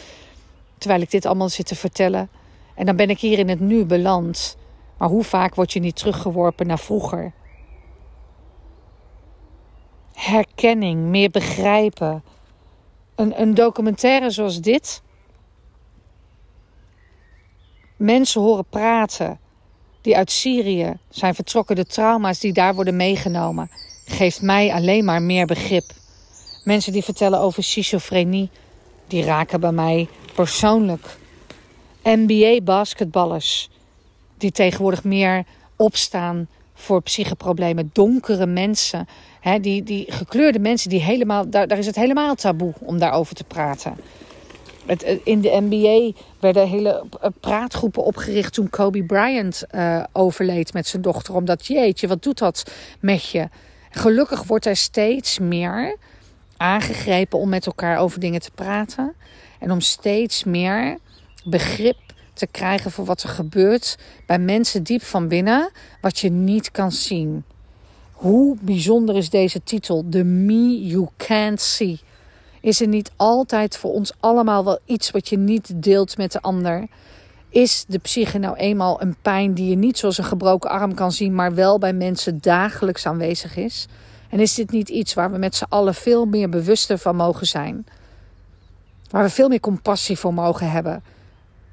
[0.78, 2.28] terwijl ik dit allemaal zit te vertellen.
[2.74, 4.56] En dan ben ik hier in het nu beland.
[4.98, 7.32] Maar hoe vaak word je niet teruggeworpen naar vroeger?
[10.12, 12.22] Herkenning, meer begrijpen.
[13.18, 15.02] Een, een documentaire zoals dit.
[17.96, 19.38] Mensen horen praten
[20.00, 23.70] die uit Syrië zijn vertrokken, de trauma's die daar worden meegenomen,
[24.04, 25.84] geeft mij alleen maar meer begrip.
[26.64, 28.50] Mensen die vertellen over schizofrenie,
[29.06, 31.16] die raken bij mij persoonlijk.
[32.02, 33.70] NBA-basketballers
[34.36, 35.44] die tegenwoordig meer
[35.76, 36.48] opstaan
[36.78, 37.90] voor psycheproblemen.
[37.92, 39.06] Donkere mensen,
[39.40, 43.34] hè, die, die gekleurde mensen, die helemaal, daar, daar is het helemaal taboe om daarover
[43.34, 43.96] te praten.
[44.86, 50.72] Het, eh, in de NBA werden hele eh, praatgroepen opgericht toen Kobe Bryant uh, overleed
[50.72, 51.34] met zijn dochter.
[51.34, 52.70] Omdat, jeetje, wat doet dat
[53.00, 53.48] met je?
[53.90, 55.96] Gelukkig wordt er steeds meer
[56.56, 59.14] aangegrepen om met elkaar over dingen te praten.
[59.58, 60.98] En om steeds meer
[61.44, 61.96] begrip
[62.38, 65.70] te krijgen voor wat er gebeurt bij mensen diep van binnen,
[66.00, 67.44] wat je niet kan zien.
[68.12, 70.04] Hoe bijzonder is deze titel?
[70.10, 72.00] The Me You Can't See.
[72.60, 76.40] Is er niet altijd voor ons allemaal wel iets wat je niet deelt met de
[76.40, 76.86] ander?
[77.48, 81.12] Is de psyche nou eenmaal een pijn die je niet zoals een gebroken arm kan
[81.12, 83.86] zien, maar wel bij mensen dagelijks aanwezig is?
[84.28, 87.46] En is dit niet iets waar we met z'n allen veel meer bewuster van mogen
[87.46, 87.86] zijn?
[89.10, 91.02] Waar we veel meer compassie voor mogen hebben?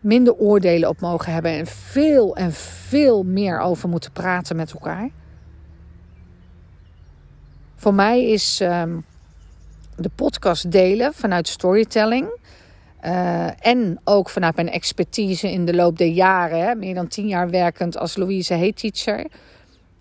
[0.06, 5.10] Minder oordelen op mogen hebben en veel en veel meer over moeten praten met elkaar.
[7.76, 8.99] Voor mij is ehm,
[9.95, 12.28] de podcast delen vanuit storytelling.
[13.06, 17.28] Uh, en ook vanuit mijn expertise in de loop der jaren, hè, meer dan tien
[17.28, 19.28] jaar werkend als Louise Hay Teacher.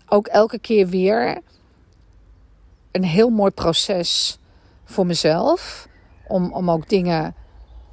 [0.07, 1.41] Ook elke keer weer
[2.91, 4.39] een heel mooi proces
[4.83, 5.87] voor mezelf.
[6.27, 7.35] Om, om ook dingen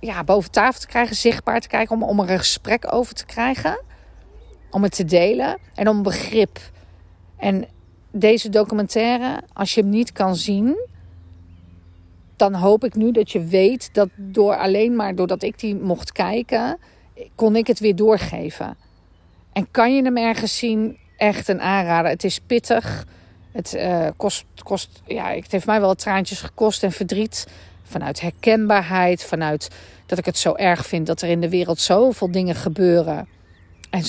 [0.07, 3.27] ja, boven tafel te krijgen, zichtbaar te krijgen, om, om er een gesprek over te
[3.27, 3.81] krijgen.
[4.71, 6.59] Om het te delen en om begrip.
[7.37, 7.65] En
[8.11, 10.77] deze documentaire, als je hem niet kan zien,
[12.37, 16.13] dan hoop ik nu dat je weet dat door alleen maar doordat ik die mocht
[16.13, 16.79] kijken,
[17.35, 18.77] kon ik het weer doorgeven.
[19.53, 20.99] En kan je hem ergens zien?
[21.17, 22.11] Echt een aanrader.
[22.11, 23.07] Het is pittig.
[23.53, 27.47] Het uh, kost, kost, ja, het heeft mij wel traantjes gekost en verdriet.
[27.93, 29.69] Vanuit herkenbaarheid, vanuit
[30.07, 33.29] dat ik het zo erg vind dat er in de wereld zoveel dingen gebeuren.
[33.91, 34.03] En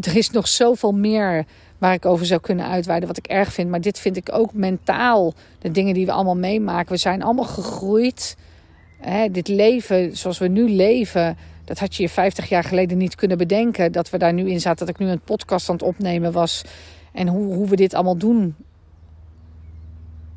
[0.00, 1.44] er is nog zoveel meer
[1.78, 3.70] waar ik over zou kunnen uitweiden wat ik erg vind.
[3.70, 5.34] Maar dit vind ik ook mentaal.
[5.58, 6.92] De dingen die we allemaal meemaken.
[6.92, 8.36] We zijn allemaal gegroeid.
[9.00, 13.14] Hè, dit leven zoals we nu leven, dat had je je 50 jaar geleden niet
[13.14, 13.92] kunnen bedenken.
[13.92, 14.86] Dat we daar nu in zaten.
[14.86, 16.62] Dat ik nu een podcast aan het opnemen was.
[17.12, 18.54] En hoe, hoe we dit allemaal doen.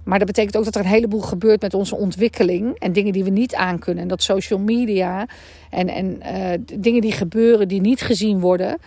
[0.06, 2.80] Maar dat betekent ook dat er een heleboel gebeurt met onze ontwikkeling.
[2.80, 4.04] En dingen die we niet aankunnen.
[4.04, 5.28] En dat social media
[5.70, 8.78] en, en uh, dingen die gebeuren die niet gezien worden.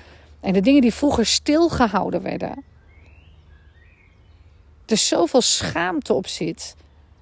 [0.41, 2.65] En de dingen die vroeger stilgehouden werden.
[4.87, 6.77] Er zoveel schaamte op zit.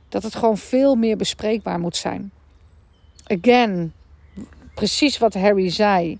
[0.08, 2.30] Dat het gewoon veel meer bespreekbaar moet zijn.
[3.24, 3.92] Again,
[4.74, 6.18] precies wat Harry zei.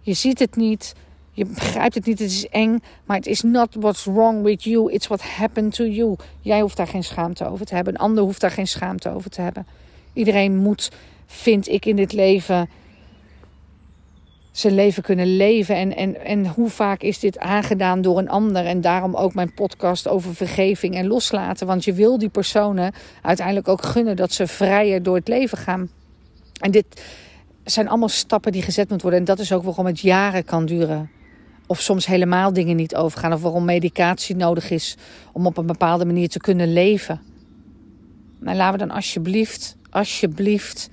[0.00, 0.94] Je ziet het niet.
[1.38, 4.92] Je begrijpt het niet, het is eng, maar het is not what's wrong with you,
[4.92, 6.16] it's what happened to you.
[6.40, 9.30] Jij hoeft daar geen schaamte over te hebben, een ander hoeft daar geen schaamte over
[9.30, 9.66] te hebben.
[10.12, 10.90] Iedereen moet,
[11.26, 12.68] vind ik in dit leven,
[14.52, 15.76] zijn leven kunnen leven.
[15.76, 18.64] En, en, en hoe vaak is dit aangedaan door een ander?
[18.66, 21.66] En daarom ook mijn podcast over vergeving en loslaten.
[21.66, 25.90] Want je wil die personen uiteindelijk ook gunnen dat ze vrijer door het leven gaan.
[26.60, 27.02] En dit
[27.64, 29.26] zijn allemaal stappen die gezet moeten worden.
[29.26, 31.16] En dat is ook waarom het jaren kan duren.
[31.68, 33.32] Of soms helemaal dingen niet overgaan.
[33.32, 34.96] Of waarom medicatie nodig is
[35.32, 37.20] om op een bepaalde manier te kunnen leven.
[38.38, 40.90] Maar laten we dan alsjeblieft, alsjeblieft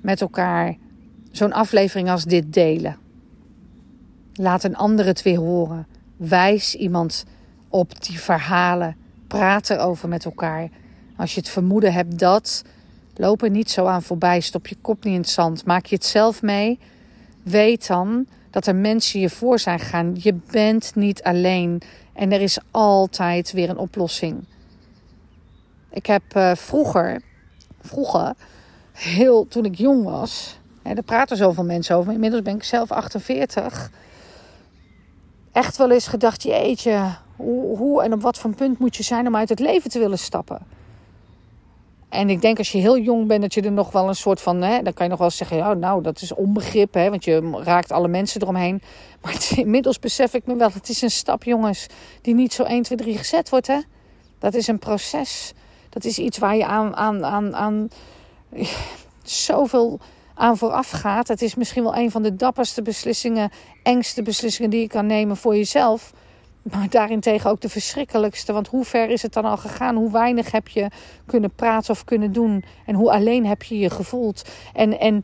[0.00, 0.76] met elkaar
[1.30, 2.96] zo'n aflevering als dit delen.
[4.34, 5.86] Laat een ander het weer horen.
[6.16, 7.24] Wijs iemand
[7.68, 8.96] op die verhalen.
[9.26, 10.68] Praat erover met elkaar.
[11.16, 12.64] Als je het vermoeden hebt dat,
[13.16, 14.40] loop er niet zo aan voorbij.
[14.40, 15.64] Stop je kop niet in het zand.
[15.64, 16.78] Maak je het zelf mee.
[17.42, 18.26] Weet dan
[18.56, 20.16] dat er mensen je voor zijn gegaan.
[20.18, 21.82] Je bent niet alleen
[22.12, 24.44] en er is altijd weer een oplossing.
[25.90, 27.22] Ik heb uh, vroeger,
[27.80, 28.34] vroeger,
[28.92, 32.12] heel toen ik jong was, hè, daar praten zoveel mensen over.
[32.12, 33.90] Inmiddels ben ik zelf 48.
[35.52, 39.26] Echt wel eens gedacht, jeetje, hoe, hoe en op wat voor punt moet je zijn
[39.26, 40.75] om uit het leven te willen stappen?
[42.08, 44.40] En ik denk als je heel jong bent, dat je er nog wel een soort
[44.40, 44.62] van.
[44.62, 47.60] Hè, dan kan je nog wel zeggen: ja, nou, dat is onbegrip, hè, want je
[47.64, 48.82] raakt alle mensen eromheen.
[49.22, 51.86] Maar inmiddels besef ik me wel: het is een stap, jongens,
[52.22, 53.66] die niet zo 1, 2, 3 gezet wordt.
[53.66, 53.78] Hè?
[54.38, 55.52] Dat is een proces.
[55.88, 57.88] Dat is iets waar je aan, aan, aan, aan
[59.22, 60.00] zoveel
[60.34, 61.28] aan vooraf gaat.
[61.28, 63.50] Het is misschien wel een van de dapperste beslissingen,
[63.82, 66.12] engste beslissingen die je kan nemen voor jezelf.
[66.70, 68.52] Maar daarentegen ook de verschrikkelijkste.
[68.52, 69.96] Want hoe ver is het dan al gegaan?
[69.96, 70.90] Hoe weinig heb je
[71.26, 72.64] kunnen praten of kunnen doen?
[72.86, 74.48] En hoe alleen heb je je gevoeld?
[74.72, 75.22] En, en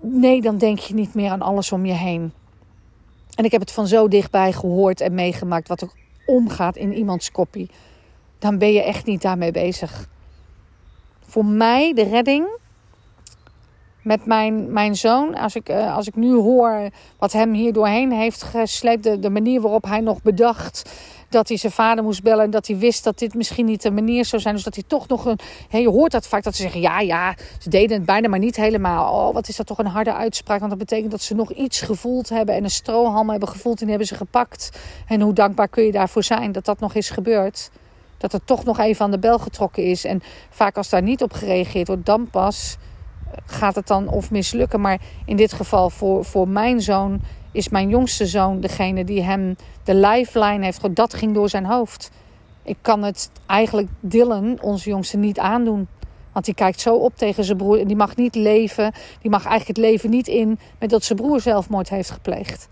[0.00, 2.32] nee, dan denk je niet meer aan alles om je heen.
[3.34, 5.92] En ik heb het van zo dichtbij gehoord en meegemaakt wat er
[6.26, 7.70] omgaat in iemands koppie.
[8.38, 10.08] Dan ben je echt niet daarmee bezig.
[11.20, 12.46] Voor mij de redding
[14.02, 15.34] met mijn, mijn zoon.
[15.34, 16.88] Als ik, uh, als ik nu hoor
[17.18, 19.02] wat hem hier doorheen heeft gesleept.
[19.02, 20.90] De, de manier waarop hij nog bedacht
[21.28, 22.44] dat hij zijn vader moest bellen.
[22.44, 24.54] En dat hij wist dat dit misschien niet de manier zou zijn.
[24.54, 25.38] Dus dat hij toch nog een.
[25.68, 28.56] je hoort dat vaak dat ze zeggen: ja, ja, ze deden het bijna, maar niet
[28.56, 29.28] helemaal.
[29.28, 30.58] Oh, wat is dat toch een harde uitspraak?
[30.58, 32.54] Want dat betekent dat ze nog iets gevoeld hebben.
[32.54, 33.74] En een strohalm hebben gevoeld.
[33.80, 34.78] En die hebben ze gepakt.
[35.06, 37.70] En hoe dankbaar kun je daarvoor zijn dat dat nog is gebeurd?
[38.18, 40.04] Dat er toch nog even aan de bel getrokken is.
[40.04, 42.76] En vaak als daar niet op gereageerd wordt, dan pas
[43.46, 44.80] gaat het dan of mislukken.
[44.80, 47.20] Maar in dit geval voor, voor mijn zoon
[47.52, 50.96] is mijn jongste zoon degene die hem de lifeline heeft.
[50.96, 52.10] Dat ging door zijn hoofd.
[52.62, 55.88] Ik kan het eigenlijk Dylan, onze jongste, niet aandoen.
[56.32, 57.80] Want die kijkt zo op tegen zijn broer.
[57.80, 58.92] En die mag niet leven.
[59.20, 62.68] Die mag eigenlijk het leven niet in met dat zijn broer zelfmoord heeft gepleegd.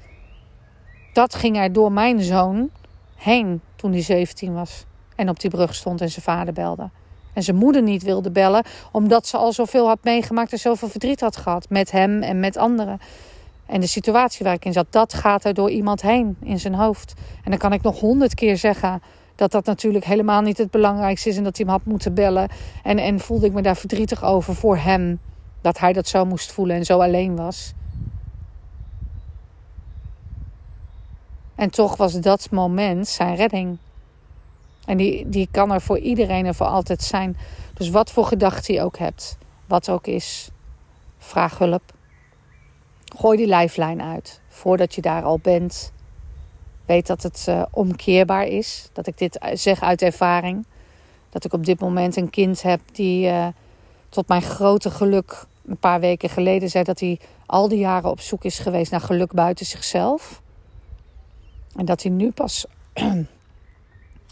[1.13, 2.71] Dat ging er door mijn zoon
[3.17, 4.85] heen toen hij 17 was.
[5.17, 6.91] En op die brug stond en zijn vader belde.
[7.39, 11.21] En zijn moeder niet wilde bellen, omdat ze al zoveel had meegemaakt en zoveel verdriet
[11.21, 11.71] had gehad.
[11.71, 13.01] Met hem en met anderen.
[13.67, 16.75] En de situatie waar ik in zat, dat gaat er door iemand heen in zijn
[16.75, 17.15] hoofd.
[17.45, 19.03] En dan kan ik nog honderd keer zeggen
[19.35, 22.49] dat dat natuurlijk helemaal niet het belangrijkste is en dat hij hem had moeten bellen.
[22.83, 25.21] En, en voelde ik me daar verdrietig over voor hem.
[25.61, 27.73] Dat hij dat zo moest voelen en zo alleen was.
[31.55, 33.79] En toch was dat moment zijn redding.
[34.89, 37.37] En die, die kan er voor iedereen en voor altijd zijn.
[37.75, 40.51] Dus wat voor gedachte je ook hebt, wat ook is,
[41.19, 41.83] vraag hulp.
[43.17, 45.93] Gooi die lijflijn uit voordat je daar al bent.
[46.87, 48.89] Weet dat het uh, omkeerbaar is.
[48.93, 50.67] Dat ik dit zeg uit ervaring.
[51.31, 53.47] Dat ik op dit moment een kind heb die uh,
[54.09, 58.21] tot mijn grote geluk een paar weken geleden zei dat hij al die jaren op
[58.21, 60.43] zoek is geweest naar geluk buiten zichzelf.
[61.77, 62.67] En dat hij nu pas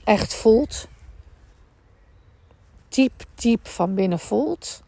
[0.06, 0.88] echt voelt,
[2.88, 4.82] diep, diep van binnen voelt,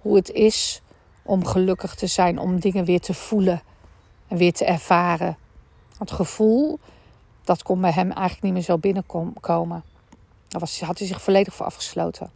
[0.00, 0.82] hoe het is
[1.22, 3.62] om gelukkig te zijn, om dingen weer te voelen
[4.28, 5.36] en weer te ervaren.
[5.98, 6.78] Het gevoel,
[7.44, 9.84] dat kon bij hem eigenlijk niet meer zo binnenkomen.
[10.48, 12.30] Daar was, had hij zich volledig voor afgesloten.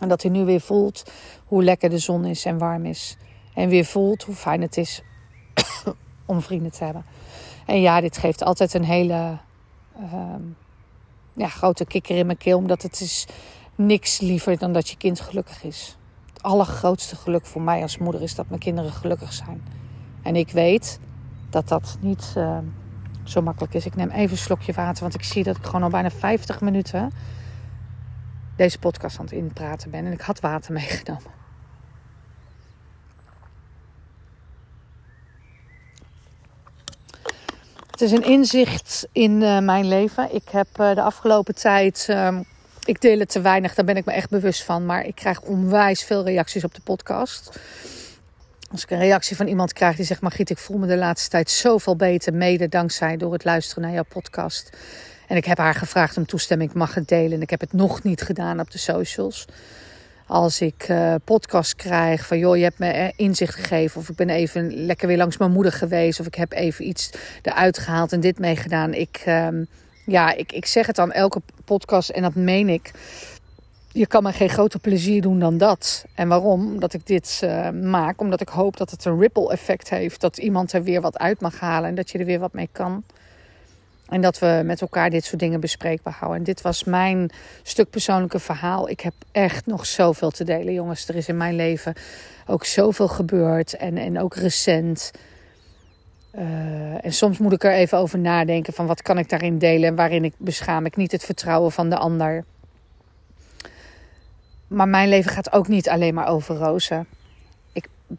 [0.00, 1.02] En dat hij nu weer voelt
[1.46, 3.16] hoe lekker de zon is en warm is.
[3.54, 5.02] En weer voelt hoe fijn het is
[6.26, 7.04] om vrienden te hebben.
[7.66, 9.38] En ja, dit geeft altijd een hele
[10.00, 10.34] uh,
[11.32, 12.58] ja, grote kikker in mijn keel.
[12.58, 13.26] Omdat het is
[13.74, 15.96] niks liever dan dat je kind gelukkig is.
[16.32, 19.62] Het allergrootste geluk voor mij als moeder is dat mijn kinderen gelukkig zijn.
[20.22, 21.00] En ik weet
[21.50, 22.58] dat dat niet uh,
[23.24, 23.86] zo makkelijk is.
[23.86, 26.60] Ik neem even een slokje water, want ik zie dat ik gewoon al bijna 50
[26.60, 27.12] minuten
[28.56, 30.06] deze podcast aan het inpraten ben.
[30.06, 31.41] En ik had water meegenomen.
[38.02, 40.34] Is een inzicht in uh, mijn leven.
[40.34, 42.06] Ik heb uh, de afgelopen tijd.
[42.10, 42.38] Uh,
[42.84, 44.86] ik deel het te weinig, daar ben ik me echt bewust van.
[44.86, 47.60] Maar ik krijg onwijs veel reacties op de podcast.
[48.70, 51.30] Als ik een reactie van iemand krijg die zegt: Margriet, ik voel me de laatste
[51.30, 52.34] tijd zoveel beter.
[52.34, 54.70] Mede dankzij door het luisteren naar jouw podcast.
[55.28, 57.32] En ik heb haar gevraagd om toestemming, mag het delen.
[57.32, 59.44] En ik heb het nog niet gedaan op de socials.
[60.26, 64.00] Als ik uh, podcast krijg van joh, je hebt me inzicht gegeven.
[64.00, 66.20] Of ik ben even lekker weer langs mijn moeder geweest.
[66.20, 67.10] Of ik heb even iets
[67.42, 68.94] eruit gehaald en dit meegedaan.
[68.94, 69.48] Ik, uh,
[70.06, 72.90] ja, ik, ik zeg het aan elke podcast en dat meen ik.
[73.88, 76.04] Je kan me geen groter plezier doen dan dat.
[76.14, 76.72] En waarom?
[76.72, 78.20] Omdat ik dit uh, maak.
[78.20, 80.20] Omdat ik hoop dat het een ripple effect heeft.
[80.20, 82.68] Dat iemand er weer wat uit mag halen en dat je er weer wat mee
[82.72, 83.04] kan.
[84.12, 86.38] En dat we met elkaar dit soort dingen bespreekbaar houden.
[86.38, 87.30] En dit was mijn
[87.62, 88.88] stuk persoonlijke verhaal.
[88.88, 91.08] Ik heb echt nog zoveel te delen, jongens.
[91.08, 91.94] Er is in mijn leven
[92.46, 93.76] ook zoveel gebeurd.
[93.76, 95.10] En, en ook recent.
[96.34, 99.88] Uh, en soms moet ik er even over nadenken van wat kan ik daarin delen
[99.88, 102.44] en waarin ik beschaam ik niet het vertrouwen van de ander.
[104.66, 107.06] Maar mijn leven gaat ook niet alleen maar over rozen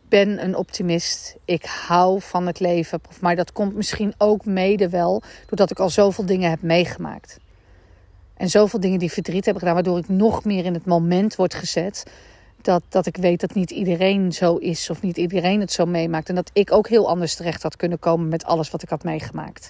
[0.10, 1.36] ben een optimist.
[1.46, 3.02] Ik hou van het leven.
[3.22, 7.39] Maar dat komt misschien ook mede wel doordat ik al zoveel dingen heb meegemaakt.
[8.34, 11.54] En zoveel dingen die verdriet hebben gedaan, waardoor ik nog meer in het moment word
[11.54, 12.04] gezet.
[12.62, 16.30] Dat, dat ik weet dat niet iedereen zo is of niet iedereen het zo meemaakt.
[16.30, 19.04] En dat ik ook heel anders terecht had kunnen komen met alles wat ik had
[19.04, 19.70] meegemaakt.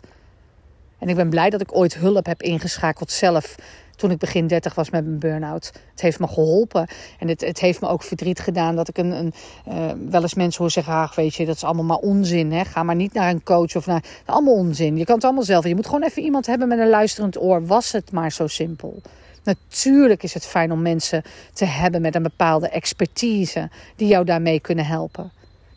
[1.00, 3.56] En ik ben blij dat ik ooit hulp heb ingeschakeld zelf
[3.96, 5.72] toen ik begin 30 was met mijn burn-out.
[5.92, 6.88] Het heeft me geholpen.
[7.20, 9.34] En het, het heeft me ook verdriet gedaan dat ik een, een
[9.68, 12.52] uh, wel eens mensen hoor zeggen: ach, weet je, dat is allemaal maar onzin.
[12.52, 12.66] Hè?
[12.66, 14.04] Ga maar niet naar een coach of naar.
[14.26, 14.98] Allemaal onzin.
[14.98, 15.68] Je kan het allemaal zelf.
[15.68, 17.66] Je moet gewoon even iemand hebben met een luisterend oor.
[17.66, 19.02] Was het maar zo simpel.
[19.44, 21.24] Natuurlijk is het fijn om mensen
[21.54, 25.32] te hebben met een bepaalde expertise die jou daarmee kunnen helpen.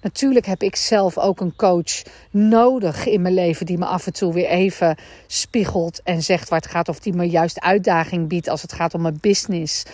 [0.06, 4.12] Natuurlijk heb ik zelf ook een coach nodig in mijn leven die me af en
[4.12, 4.96] toe weer even
[5.26, 8.94] spiegelt en zegt waar het gaat of die me juist uitdaging biedt als het gaat
[8.94, 9.84] om mijn business.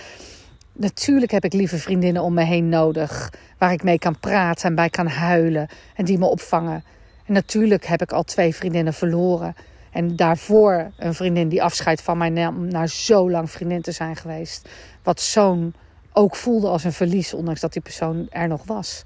[0.72, 4.74] Natuurlijk heb ik lieve vriendinnen om me heen nodig waar ik mee kan praten en
[4.74, 6.84] bij kan huilen en die me opvangen.
[7.26, 9.54] En natuurlijk heb ik al twee vriendinnen verloren.
[9.90, 14.16] En daarvoor een vriendin die afscheid van mij nam na zo lang vriendin te zijn
[14.16, 14.68] geweest.
[15.02, 15.74] Wat zo'n
[16.12, 19.02] ook voelde als een verlies, ondanks dat die persoon er nog was.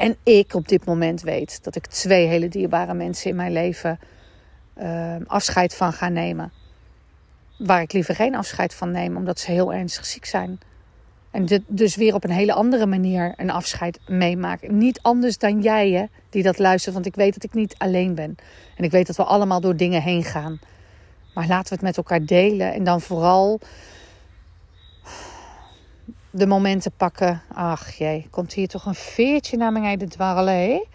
[0.00, 3.98] En ik op dit moment weet dat ik twee hele dierbare mensen in mijn leven
[4.82, 6.52] uh, afscheid van ga nemen.
[7.58, 10.60] Waar ik liever geen afscheid van neem, omdat ze heel ernstig ziek zijn.
[11.30, 14.78] En dus weer op een hele andere manier een afscheid meemaken.
[14.78, 16.94] Niet anders dan jij, hè, die dat luistert.
[16.94, 18.36] Want ik weet dat ik niet alleen ben.
[18.76, 20.60] En ik weet dat we allemaal door dingen heen gaan.
[21.34, 22.72] Maar laten we het met elkaar delen.
[22.72, 23.60] En dan vooral
[26.30, 27.42] de momenten pakken.
[27.54, 30.86] Ach jee, komt hier toch een veertje naar beneden dwarrelen,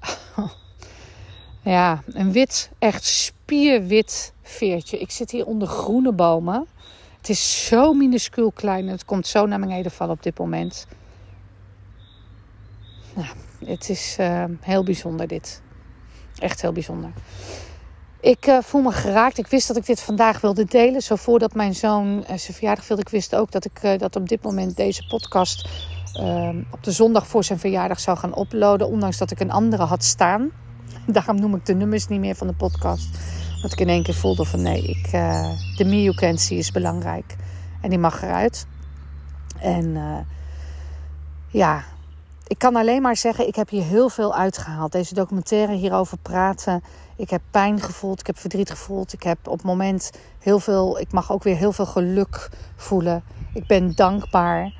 [1.62, 4.98] ja, een wit, echt spierwit veertje.
[4.98, 6.66] Ik zit hier onder groene bomen.
[7.16, 10.86] Het is zo minuscuul klein en het komt zo naar beneden vallen op dit moment.
[13.14, 13.28] Nou,
[13.64, 15.62] het is uh, heel bijzonder dit.
[16.38, 17.10] Echt heel bijzonder.
[18.20, 19.38] Ik uh, voel me geraakt.
[19.38, 21.02] Ik wist dat ik dit vandaag wilde delen.
[21.02, 23.02] Zo voordat mijn zoon uh, zijn verjaardag wilde.
[23.02, 25.68] Ik wist ook dat ik uh, dat op dit moment deze podcast
[26.70, 28.88] op de zondag voor zijn verjaardag zou gaan uploaden.
[28.88, 30.50] Ondanks dat ik een andere had staan.
[31.06, 33.08] Daarom noem ik de nummers niet meer van de podcast.
[33.62, 35.10] Dat ik in één keer voelde van nee, ik,
[35.76, 37.36] de me is belangrijk.
[37.80, 38.66] En die mag eruit.
[39.60, 39.96] En
[41.48, 41.84] ja,
[42.46, 44.92] ik kan alleen maar zeggen, ik heb hier heel veel uitgehaald.
[44.92, 46.82] Deze documentaire hierover praten.
[47.18, 49.12] Ik heb pijn gevoeld, ik heb verdriet gevoeld.
[49.12, 53.22] Ik heb op het moment heel veel, ik mag ook weer heel veel geluk voelen.
[53.54, 54.72] Ik ben dankbaar.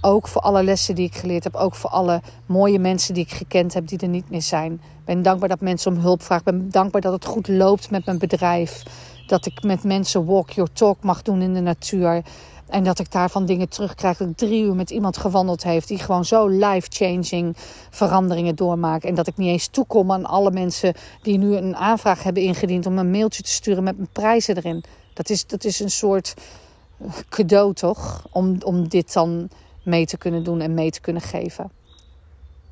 [0.00, 1.54] Ook voor alle lessen die ik geleerd heb.
[1.54, 4.72] Ook voor alle mooie mensen die ik gekend heb die er niet meer zijn.
[4.72, 6.46] Ik ben dankbaar dat mensen om hulp vragen.
[6.46, 8.82] Ik ben dankbaar dat het goed loopt met mijn bedrijf.
[9.26, 12.22] Dat ik met mensen walk your talk mag doen in de natuur.
[12.70, 14.16] En dat ik daarvan dingen terugkrijg.
[14.16, 15.88] Dat ik drie uur met iemand gewandeld heeft.
[15.88, 17.56] Die gewoon zo life-changing
[17.90, 19.04] veranderingen doormaakt.
[19.04, 22.86] En dat ik niet eens toekom aan alle mensen die nu een aanvraag hebben ingediend.
[22.86, 24.84] Om een mailtje te sturen met mijn prijzen erin.
[25.12, 26.34] Dat is, dat is een soort
[27.28, 28.26] cadeau toch?
[28.30, 29.48] Om, om dit dan
[29.84, 31.70] mee te kunnen doen en mee te kunnen geven.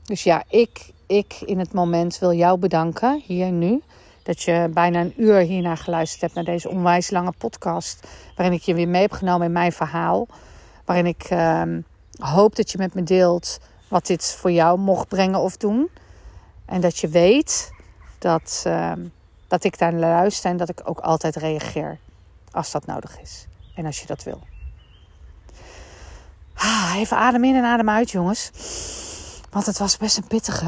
[0.04, 3.22] Dus ja, ik, ik in het moment wil jou bedanken.
[3.26, 3.82] Hier nu
[4.28, 8.06] dat je bijna een uur hiernaar geluisterd hebt naar deze onwijs lange podcast.
[8.36, 10.26] Waarin ik je weer mee heb genomen in mijn verhaal.
[10.84, 11.80] Waarin ik ehm,
[12.18, 13.58] hoop dat je met me deelt
[13.88, 15.90] wat dit voor jou mocht brengen of doen.
[16.64, 17.70] En dat je weet
[18.18, 19.00] dat, ehm,
[19.46, 21.98] dat ik daar luister en dat ik ook altijd reageer
[22.50, 23.46] als dat nodig is.
[23.74, 24.40] En als je dat wil.
[26.54, 28.50] Ah, even adem in en adem uit, jongens.
[29.50, 30.66] Want het was best een pittige.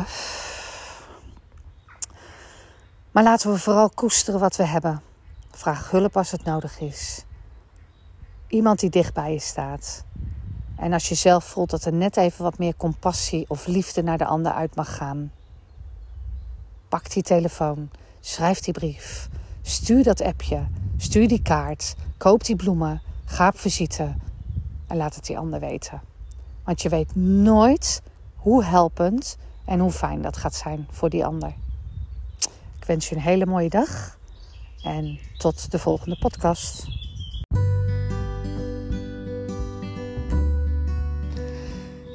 [3.10, 5.02] Maar laten we vooral koesteren wat we hebben.
[5.50, 7.24] Vraag hulp als het nodig is.
[8.46, 10.04] Iemand die dicht bij je staat.
[10.76, 14.18] En als je zelf voelt dat er net even wat meer compassie of liefde naar
[14.18, 15.32] de ander uit mag gaan.
[16.88, 17.90] Pak die telefoon,
[18.20, 19.28] schrijf die brief,
[19.62, 24.14] stuur dat appje, stuur die kaart, koop die bloemen, ga op visite
[24.86, 26.00] en laat het die ander weten.
[26.64, 28.02] Want je weet nooit
[28.36, 31.54] hoe helpend en hoe fijn dat gaat zijn voor die ander
[32.86, 34.18] wens je een hele mooie dag
[34.82, 36.86] en tot de volgende podcast.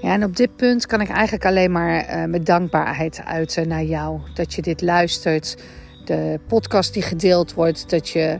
[0.01, 3.83] Ja, en op dit punt kan ik eigenlijk alleen maar uh, mijn dankbaarheid uiten naar
[3.83, 4.19] jou.
[4.33, 5.57] Dat je dit luistert,
[6.05, 8.39] de podcast die gedeeld wordt, dat je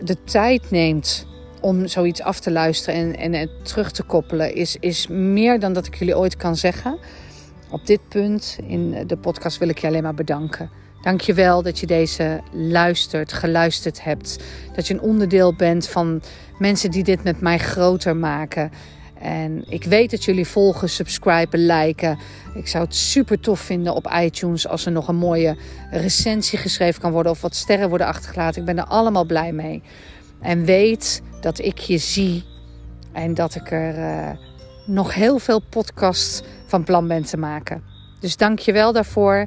[0.00, 1.26] de tijd neemt
[1.60, 5.72] om zoiets af te luisteren en, en het terug te koppelen, is, is meer dan
[5.72, 6.98] dat ik jullie ooit kan zeggen.
[7.70, 10.70] Op dit punt in de podcast wil ik je alleen maar bedanken.
[11.06, 14.38] Dankjewel dat je deze luistert, geluisterd hebt.
[14.74, 16.22] Dat je een onderdeel bent van
[16.58, 18.70] mensen die dit met mij groter maken.
[19.20, 22.18] En ik weet dat jullie volgen, subscriben, liken.
[22.54, 25.56] Ik zou het super tof vinden op iTunes als er nog een mooie
[25.90, 28.60] recensie geschreven kan worden of wat sterren worden achtergelaten.
[28.60, 29.82] Ik ben er allemaal blij mee.
[30.40, 32.44] En weet dat ik je zie
[33.12, 34.30] en dat ik er uh,
[34.86, 37.82] nog heel veel podcasts van plan ben te maken.
[38.20, 39.46] Dus dank je wel daarvoor.